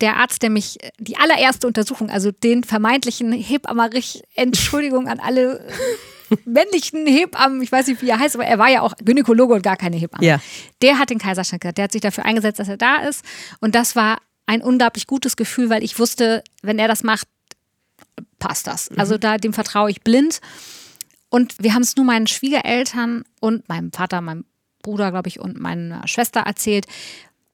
[0.01, 5.67] Der Arzt, der mich die allererste Untersuchung, also den vermeintlichen Hebammerich, Entschuldigung an alle
[6.45, 9.63] männlichen Hebammen, ich weiß nicht, wie er heißt, aber er war ja auch Gynäkologe und
[9.63, 10.25] gar keine Hebamme.
[10.25, 10.41] Ja.
[10.83, 13.25] Der hat den Kaiserschnitt gesagt, der hat sich dafür eingesetzt, dass er da ist.
[13.61, 17.29] Und das war ein unglaublich gutes Gefühl, weil ich wusste, wenn er das macht,
[18.39, 18.91] passt das.
[18.97, 19.21] Also mhm.
[19.21, 20.41] da dem vertraue ich blind.
[21.33, 24.45] Und wir haben es nur meinen Schwiegereltern und meinem Vater, meinem
[24.83, 26.85] Bruder, glaube ich, und meiner Schwester erzählt.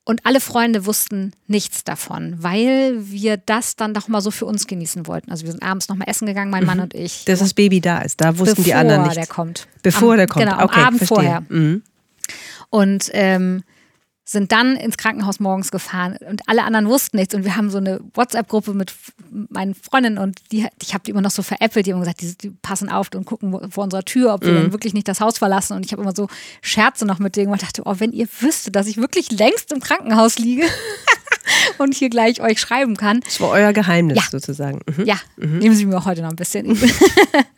[0.05, 4.66] Und alle Freunde wussten nichts davon, weil wir das dann doch mal so für uns
[4.66, 5.31] genießen wollten.
[5.31, 6.85] Also wir sind abends noch mal essen gegangen, mein Mann mhm.
[6.85, 7.24] und ich.
[7.26, 9.16] Dass das Baby da ist, da wussten Bevor die anderen nicht.
[9.16, 9.68] der kommt.
[9.85, 11.14] Bevor am, der kommt, genau, am okay, Abend verstehe.
[11.14, 11.45] vorher.
[11.49, 11.83] Mhm.
[12.70, 13.62] Und ähm,
[14.31, 17.79] sind dann ins Krankenhaus morgens gefahren und alle anderen wussten nichts und wir haben so
[17.79, 18.95] eine WhatsApp-Gruppe mit
[19.31, 22.37] meinen Freundinnen und die, ich habe die immer noch so veräppelt, die haben gesagt, die,
[22.37, 24.57] die passen auf und gucken vor unserer Tür, ob wir mhm.
[24.57, 26.29] dann wirklich nicht das Haus verlassen und ich habe immer so
[26.61, 29.81] Scherze noch mit denen und dachte, oh, wenn ihr wüsstet, dass ich wirklich längst im
[29.81, 30.64] Krankenhaus liege
[31.79, 33.20] und hier gleich euch schreiben kann.
[33.20, 34.24] Das war euer Geheimnis ja.
[34.31, 34.81] sozusagen.
[34.95, 35.07] Mhm.
[35.07, 35.59] Ja, mhm.
[35.59, 36.66] nehmen Sie mir auch heute noch ein bisschen.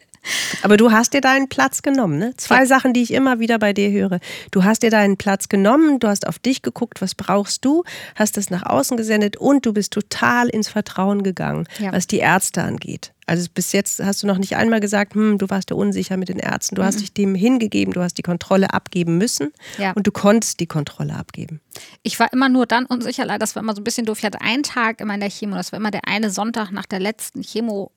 [0.62, 2.34] Aber du hast dir deinen Platz genommen, ne?
[2.36, 2.66] Zwei ja.
[2.66, 4.20] Sachen, die ich immer wieder bei dir höre.
[4.50, 8.36] Du hast dir deinen Platz genommen, du hast auf dich geguckt, was brauchst du, hast
[8.36, 11.92] es nach außen gesendet und du bist total ins Vertrauen gegangen, ja.
[11.92, 13.12] was die Ärzte angeht.
[13.30, 16.28] Also bis jetzt hast du noch nicht einmal gesagt, hm, du warst ja unsicher mit
[16.28, 16.74] den Ärzten.
[16.74, 16.86] Du mhm.
[16.86, 19.92] hast dich dem hingegeben, du hast die Kontrolle abgeben müssen ja.
[19.92, 21.60] und du konntest die Kontrolle abgeben.
[22.02, 24.18] Ich war immer nur dann unsicher, leider, das war immer so ein bisschen doof.
[24.18, 26.86] Ich hatte einen Tag immer in der Chemo, das war immer der eine Sonntag nach
[26.86, 27.92] der letzten Chemo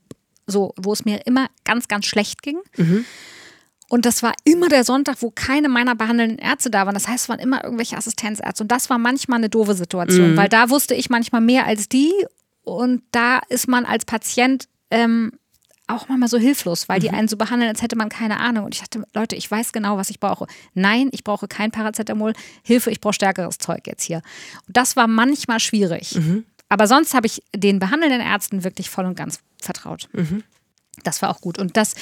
[0.47, 2.59] so, wo es mir immer ganz, ganz schlecht ging.
[2.77, 3.05] Mhm.
[3.89, 6.95] Und das war immer der Sonntag, wo keine meiner behandelnden Ärzte da waren.
[6.95, 8.63] Das heißt, es waren immer irgendwelche Assistenzärzte.
[8.63, 10.37] Und das war manchmal eine doofe Situation, mhm.
[10.37, 12.11] weil da wusste ich manchmal mehr als die.
[12.63, 15.33] Und da ist man als Patient ähm,
[15.87, 17.15] auch manchmal so hilflos, weil die mhm.
[17.15, 18.65] einen so behandeln, als hätte man keine Ahnung.
[18.65, 20.47] Und ich dachte, Leute, ich weiß genau, was ich brauche.
[20.73, 22.33] Nein, ich brauche kein Paracetamol.
[22.63, 24.21] Hilfe, ich brauche stärkeres Zeug jetzt hier.
[24.67, 26.15] Und das war manchmal schwierig.
[26.15, 26.45] Mhm.
[26.73, 30.09] Aber sonst habe ich den behandelnden Ärzten wirklich voll und ganz vertraut.
[30.11, 30.41] Mhm.
[31.03, 31.59] Das war auch gut.
[31.59, 31.93] Und das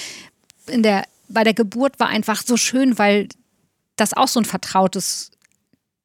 [0.65, 3.27] in der, bei der Geburt war einfach so schön, weil
[3.97, 5.31] das auch so ein vertrautes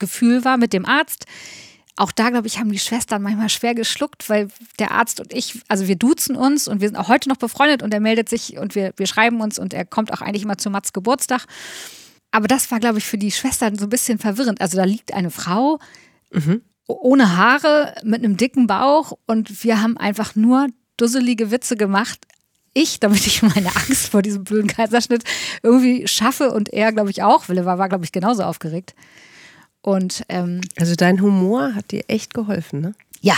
[0.01, 1.27] Gefühl war mit dem Arzt.
[1.95, 4.49] Auch da, glaube ich, haben die Schwestern manchmal schwer geschluckt, weil
[4.81, 7.85] der Arzt und ich, also wir duzen uns und wir sind auch heute noch befreundet
[7.85, 10.59] und er meldet sich und wir, wir schreiben uns und er kommt auch eigentlich immer
[10.59, 11.47] zu Mats Geburtstag.
[12.33, 14.61] Aber das war, glaube ich, für die Schwestern so ein bisschen verwirrend.
[14.61, 15.79] Also da liegt eine Frau,
[16.33, 22.27] mhm ohne Haare, mit einem dicken Bauch und wir haben einfach nur dusselige Witze gemacht.
[22.75, 25.25] Ich, damit ich meine Angst vor diesem blöden Kaiserschnitt
[25.63, 28.95] irgendwie schaffe und er, glaube ich, auch, weil er war, war glaube ich, genauso aufgeregt.
[29.81, 32.95] Und, ähm, also dein Humor hat dir echt geholfen, ne?
[33.21, 33.37] Ja.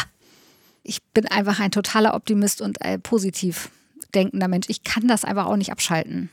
[0.82, 3.70] Ich bin einfach ein totaler Optimist und ein positiv
[4.14, 4.66] denkender Mensch.
[4.70, 6.30] Ich kann das einfach auch nicht abschalten.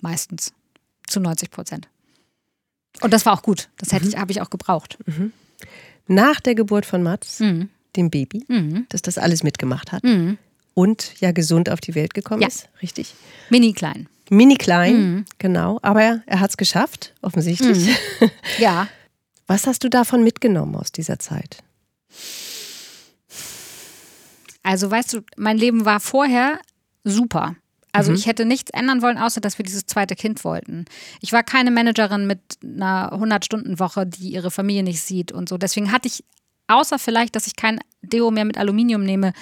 [0.00, 0.52] Meistens.
[1.08, 1.88] Zu 90 Prozent.
[3.00, 3.68] Und das war auch gut.
[3.78, 4.10] Das hätte mhm.
[4.12, 4.98] ich, habe ich auch gebraucht.
[5.06, 5.32] Mhm
[6.06, 7.68] nach der Geburt von Mats, mhm.
[7.96, 8.86] dem Baby, mhm.
[8.88, 10.38] dass das alles mitgemacht hat mhm.
[10.74, 12.48] und ja gesund auf die Welt gekommen ja.
[12.48, 13.14] ist, richtig?
[13.50, 14.08] Mini klein.
[14.30, 15.24] Mini klein, mhm.
[15.38, 15.78] genau.
[15.82, 17.86] Aber er, hat es geschafft, offensichtlich.
[18.20, 18.30] Mhm.
[18.58, 18.88] Ja.
[19.46, 21.58] Was hast du davon mitgenommen aus dieser Zeit?
[24.62, 26.58] Also weißt du, mein Leben war vorher
[27.04, 27.56] super.
[27.92, 28.16] Also mhm.
[28.16, 30.86] ich hätte nichts ändern wollen, außer dass wir dieses zweite Kind wollten.
[31.20, 35.58] Ich war keine Managerin mit einer 100-Stunden-Woche, die ihre Familie nicht sieht und so.
[35.58, 36.24] Deswegen hatte ich,
[36.68, 39.34] außer vielleicht, dass ich kein Deo mehr mit Aluminium nehme,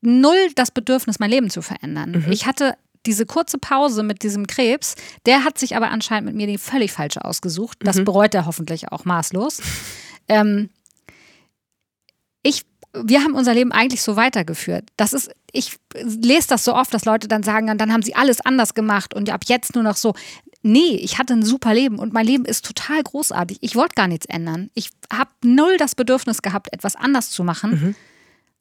[0.00, 2.24] null das Bedürfnis, mein Leben zu verändern.
[2.24, 2.32] Mhm.
[2.32, 4.94] Ich hatte diese kurze Pause mit diesem Krebs,
[5.26, 7.78] der hat sich aber anscheinend mit mir die völlig falsche ausgesucht.
[7.82, 8.04] Das mhm.
[8.04, 9.60] bereut er hoffentlich auch maßlos.
[10.28, 10.70] Ähm,
[12.42, 12.62] ich
[13.04, 14.88] wir haben unser Leben eigentlich so weitergeführt.
[14.96, 18.40] Das ist, ich lese das so oft, dass Leute dann sagen, dann haben sie alles
[18.40, 20.14] anders gemacht und ab jetzt nur noch so.
[20.62, 23.58] Nee, ich hatte ein super Leben und mein Leben ist total großartig.
[23.60, 24.70] Ich wollte gar nichts ändern.
[24.74, 27.94] Ich habe null das Bedürfnis gehabt, etwas anders zu machen, mhm.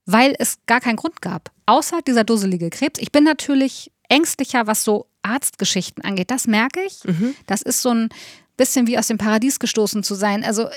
[0.05, 1.51] weil es gar keinen Grund gab.
[1.65, 2.99] Außer dieser dusselige Krebs.
[2.99, 6.29] Ich bin natürlich ängstlicher, was so Arztgeschichten angeht.
[6.29, 7.03] Das merke ich.
[7.05, 7.35] Mhm.
[7.47, 8.09] Das ist so ein
[8.55, 10.43] bisschen wie aus dem Paradies gestoßen zu sein.
[10.43, 10.69] Also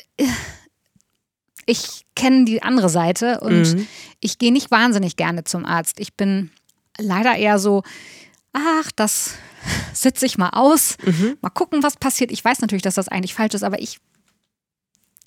[1.69, 3.87] ich kenne die andere Seite und mhm.
[4.21, 6.01] ich gehe nicht wahnsinnig gerne zum Arzt.
[6.01, 6.51] Ich bin
[6.97, 7.83] leider eher so,
[8.55, 9.35] ach, das
[9.93, 11.37] sitze ich mal aus, mhm.
[11.43, 12.33] mal gucken, was passiert.
[12.33, 13.99] Ich weiß natürlich, dass das eigentlich falsch ist, aber ich,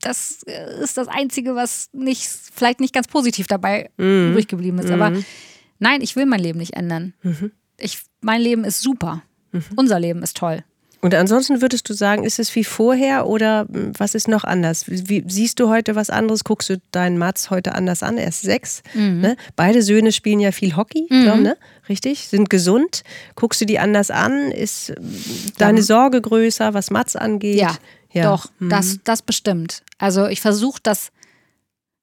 [0.02, 0.42] das
[0.82, 4.32] ist das Einzige, was nicht, vielleicht nicht ganz positiv dabei mhm.
[4.32, 4.90] übrig geblieben ist.
[4.90, 5.24] Aber mhm.
[5.78, 7.14] nein, ich will mein Leben nicht ändern.
[7.22, 7.52] Mhm.
[7.78, 9.22] Ich, mein Leben ist super.
[9.52, 9.64] Mhm.
[9.76, 10.64] Unser Leben ist toll.
[11.02, 14.86] Und ansonsten würdest du sagen, ist es wie vorher oder hm, was ist noch anders?
[14.88, 16.44] Wie, siehst du heute was anderes?
[16.44, 18.18] Guckst du deinen Mats heute anders an?
[18.18, 18.84] Er ist sechs.
[18.94, 19.22] Mhm.
[19.22, 19.38] Ne?
[19.56, 21.24] Beide Söhne spielen ja viel Hockey, mhm.
[21.24, 21.58] glaub, ne?
[21.90, 22.28] richtig?
[22.28, 23.04] Sind gesund.
[23.36, 24.52] Guckst du die anders an?
[24.52, 24.96] Ist hm,
[25.58, 27.58] deine Sorge größer, was Mats angeht?
[27.58, 27.76] Ja,
[28.12, 28.24] ja.
[28.24, 28.70] doch, mhm.
[28.70, 29.84] das, das bestimmt.
[29.98, 31.12] Also ich versuche das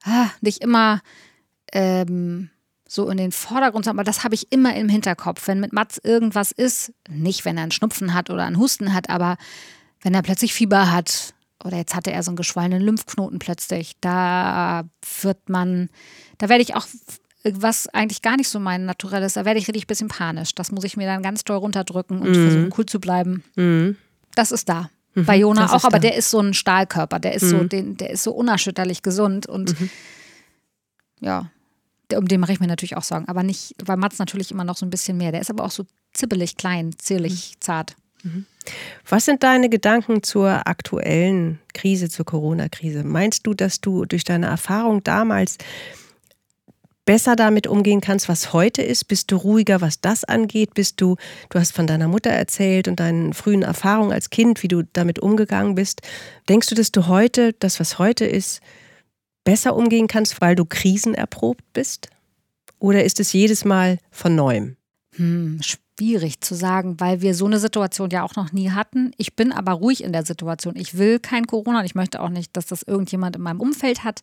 [0.03, 1.03] ah, nicht immer.
[1.72, 2.51] Ähm,
[2.91, 5.47] so in den Vordergrund zu haben, aber das habe ich immer im Hinterkopf.
[5.47, 9.11] Wenn mit Mats irgendwas ist, nicht wenn er einen Schnupfen hat oder einen Husten hat,
[9.11, 9.36] aber
[10.01, 14.84] wenn er plötzlich Fieber hat oder jetzt hatte er so einen geschwollenen Lymphknoten plötzlich, da
[15.22, 15.91] wird man,
[16.39, 16.86] da werde ich auch,
[17.45, 20.55] was eigentlich gar nicht so mein Naturell ist, da werde ich richtig ein bisschen panisch.
[20.55, 22.34] Das muss ich mir dann ganz doll runterdrücken und mhm.
[22.34, 23.45] versuchen cool zu bleiben.
[23.57, 23.97] Mhm.
[24.34, 24.89] Das ist da.
[25.14, 25.26] Mhm.
[25.26, 26.09] Bei Jona auch, aber da.
[26.09, 27.68] der ist so ein Stahlkörper, der ist so, mhm.
[27.68, 29.91] den, der ist so unerschütterlich gesund und mhm.
[31.20, 31.51] ja,
[32.14, 33.28] um den mache ich mir natürlich auch Sorgen.
[33.28, 35.32] Aber nicht, weil Mats natürlich immer noch so ein bisschen mehr.
[35.32, 37.61] Der ist aber auch so zippelig, klein, zierlich, mhm.
[37.61, 37.96] zart.
[39.09, 43.04] Was sind deine Gedanken zur aktuellen Krise, zur Corona-Krise?
[43.04, 45.56] Meinst du, dass du durch deine Erfahrung damals
[47.04, 49.04] besser damit umgehen kannst, was heute ist?
[49.04, 50.74] Bist du ruhiger, was das angeht?
[50.74, 51.16] Bist du,
[51.48, 55.18] du hast von deiner Mutter erzählt und deinen frühen Erfahrungen als Kind, wie du damit
[55.18, 56.02] umgegangen bist.
[56.50, 58.61] Denkst du, dass du heute, das, was heute ist,
[59.49, 62.11] besser umgehen kannst, weil du krisenerprobt bist?
[62.78, 64.76] Oder ist es jedes Mal von neuem?
[65.16, 69.12] Hm, schwierig zu sagen, weil wir so eine Situation ja auch noch nie hatten.
[69.16, 70.76] Ich bin aber ruhig in der Situation.
[70.76, 74.05] Ich will kein Corona und ich möchte auch nicht, dass das irgendjemand in meinem Umfeld
[74.05, 74.20] hat.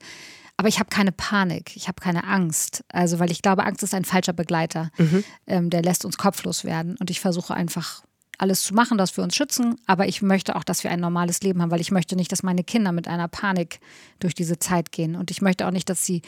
[0.57, 2.84] Aber ich habe keine Panik, ich habe keine Angst.
[2.89, 4.91] Also, weil ich glaube, Angst ist ein falscher Begleiter.
[4.99, 5.23] Mhm.
[5.47, 6.97] Ähm, der lässt uns kopflos werden.
[6.99, 8.04] Und ich versuche einfach
[8.38, 9.75] alles zu machen, dass wir uns schützen.
[9.86, 12.43] Aber ich möchte auch, dass wir ein normales Leben haben, weil ich möchte nicht, dass
[12.43, 13.79] meine Kinder mit einer Panik
[14.19, 15.15] durch diese Zeit gehen.
[15.15, 16.21] Und ich möchte auch nicht, dass sie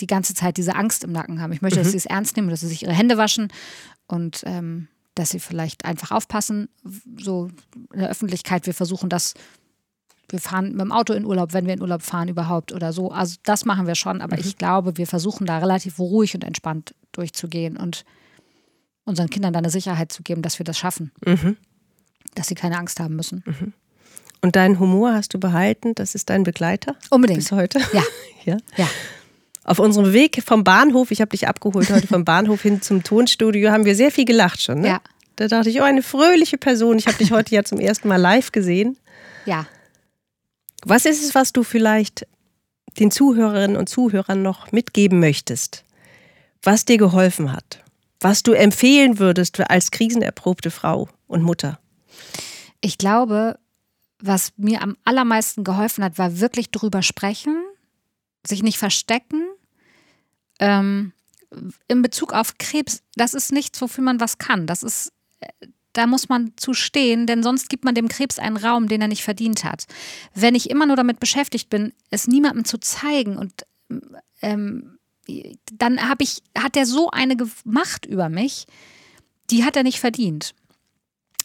[0.00, 1.52] die ganze Zeit diese Angst im Nacken haben.
[1.52, 1.84] Ich möchte, mhm.
[1.84, 3.48] dass sie es ernst nehmen, dass sie sich ihre Hände waschen
[4.06, 6.68] und ähm, dass sie vielleicht einfach aufpassen.
[7.18, 7.50] So
[7.92, 9.34] in der Öffentlichkeit, wir versuchen das.
[10.28, 13.10] Wir fahren mit dem Auto in Urlaub, wenn wir in Urlaub fahren überhaupt oder so.
[13.10, 14.42] Also das machen wir schon, aber mhm.
[14.44, 18.04] ich glaube, wir versuchen da relativ ruhig und entspannt durchzugehen und
[19.04, 21.12] unseren Kindern da eine Sicherheit zu geben, dass wir das schaffen.
[21.24, 21.56] Mhm.
[22.34, 23.42] Dass sie keine Angst haben müssen.
[23.46, 23.72] Mhm.
[24.40, 25.94] Und deinen Humor hast du behalten?
[25.94, 26.96] Das ist dein Begleiter?
[27.10, 27.38] Unbedingt.
[27.38, 27.80] Bis heute?
[27.92, 28.02] Ja.
[28.44, 28.56] ja.
[28.76, 28.88] ja.
[29.64, 33.70] Auf unserem Weg vom Bahnhof, ich habe dich abgeholt heute vom Bahnhof hin zum Tonstudio,
[33.70, 34.80] haben wir sehr viel gelacht schon.
[34.80, 34.88] Ne?
[34.88, 35.00] Ja.
[35.36, 36.98] Da dachte ich, oh, eine fröhliche Person.
[36.98, 38.98] Ich habe dich heute ja zum ersten Mal live gesehen.
[39.46, 39.66] Ja.
[40.84, 42.26] Was ist es, was du vielleicht
[42.98, 45.84] den Zuhörerinnen und Zuhörern noch mitgeben möchtest,
[46.62, 47.81] was dir geholfen hat,
[48.22, 51.78] was du empfehlen würdest als krisenerprobte Frau und Mutter?
[52.80, 53.58] Ich glaube,
[54.20, 57.62] was mir am allermeisten geholfen hat, war wirklich drüber sprechen,
[58.46, 59.42] sich nicht verstecken.
[60.60, 61.12] Ähm,
[61.88, 64.66] in Bezug auf Krebs, das ist nichts, wofür man was kann.
[64.66, 65.48] Das ist, äh,
[65.92, 69.08] da muss man zu stehen, denn sonst gibt man dem Krebs einen Raum, den er
[69.08, 69.86] nicht verdient hat.
[70.34, 73.66] Wenn ich immer nur damit beschäftigt bin, es niemandem zu zeigen und
[74.40, 74.98] ähm,
[75.72, 78.66] dann habe ich, hat er so eine Macht über mich,
[79.50, 80.54] die hat er nicht verdient.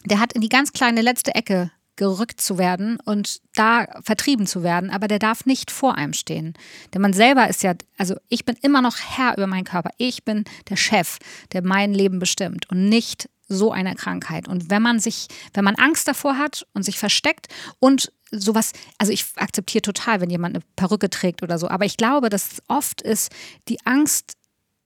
[0.06, 4.64] Der hat in die ganz kleine letzte Ecke gerückt zu werden und da vertrieben zu
[4.64, 6.54] werden, aber der darf nicht vor einem stehen.
[6.94, 9.90] Denn man selber ist ja, also ich bin immer noch Herr über meinen Körper.
[9.98, 11.18] Ich bin der Chef,
[11.52, 14.48] der mein Leben bestimmt und nicht so eine Krankheit.
[14.48, 17.48] Und wenn man sich, wenn man Angst davor hat und sich versteckt
[17.80, 21.98] und sowas, also ich akzeptiere total, wenn jemand eine Perücke trägt oder so, aber ich
[21.98, 23.32] glaube, dass oft ist
[23.70, 24.34] die Angst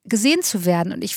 [0.04, 1.16] gesehen zu werden und ich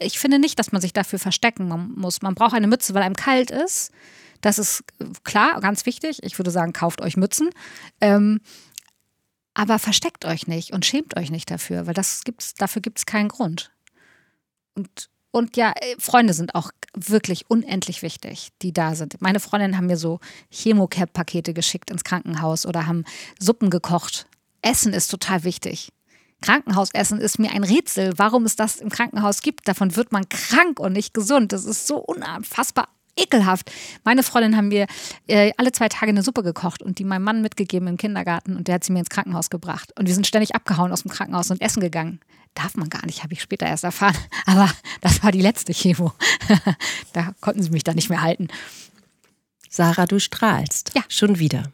[0.00, 2.20] ich finde nicht, dass man sich dafür verstecken muss.
[2.20, 3.92] Man braucht eine Mütze, weil einem kalt ist.
[4.40, 4.82] Das ist
[5.22, 6.24] klar, ganz wichtig.
[6.24, 7.50] Ich würde sagen, kauft euch Mützen.
[8.00, 8.40] Ähm,
[9.54, 13.06] aber versteckt euch nicht und schämt euch nicht dafür, weil das gibt's, dafür gibt es
[13.06, 13.72] keinen Grund.
[14.74, 19.20] Und, und ja, äh, Freunde sind auch wirklich unendlich wichtig, die da sind.
[19.20, 20.18] Meine Freundinnen haben mir so
[20.50, 23.04] Chemocap-Pakete geschickt ins Krankenhaus oder haben
[23.38, 24.26] Suppen gekocht.
[24.62, 25.92] Essen ist total wichtig.
[26.40, 29.68] Krankenhausessen ist mir ein Rätsel, warum es das im Krankenhaus gibt.
[29.68, 31.52] Davon wird man krank und nicht gesund.
[31.52, 33.70] Das ist so unfassbar ekelhaft.
[34.04, 34.86] Meine Freundin haben mir
[35.26, 38.68] äh, alle zwei Tage eine Suppe gekocht und die meinem Mann mitgegeben im Kindergarten und
[38.68, 39.92] der hat sie mir ins Krankenhaus gebracht.
[39.98, 42.20] Und wir sind ständig abgehauen aus dem Krankenhaus und essen gegangen.
[42.54, 44.16] Darf man gar nicht, habe ich später erst erfahren.
[44.46, 46.12] Aber das war die letzte Chemo.
[47.12, 48.48] da konnten sie mich da nicht mehr halten.
[49.68, 50.92] Sarah, du strahlst.
[50.94, 51.02] Ja.
[51.08, 51.64] Schon wieder.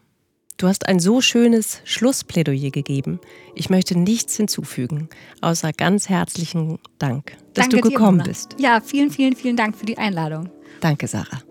[0.56, 3.20] Du hast ein so schönes Schlussplädoyer gegeben.
[3.54, 5.08] Ich möchte nichts hinzufügen,
[5.40, 8.56] außer ganz herzlichen Dank, dass Danke du gekommen dir, bist.
[8.58, 10.50] Ja, vielen, vielen, vielen Dank für die Einladung.
[10.80, 11.42] Danke, Sarah.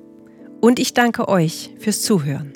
[0.60, 2.54] Und ich danke euch fürs Zuhören.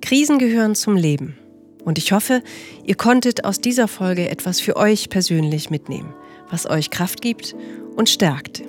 [0.00, 1.36] Krisen gehören zum Leben.
[1.84, 2.42] Und ich hoffe,
[2.84, 6.12] ihr konntet aus dieser Folge etwas für euch persönlich mitnehmen,
[6.50, 7.54] was euch Kraft gibt
[7.94, 8.62] und stärkt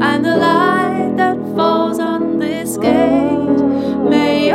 [0.00, 3.62] and the light that falls on this gate.
[4.08, 4.52] May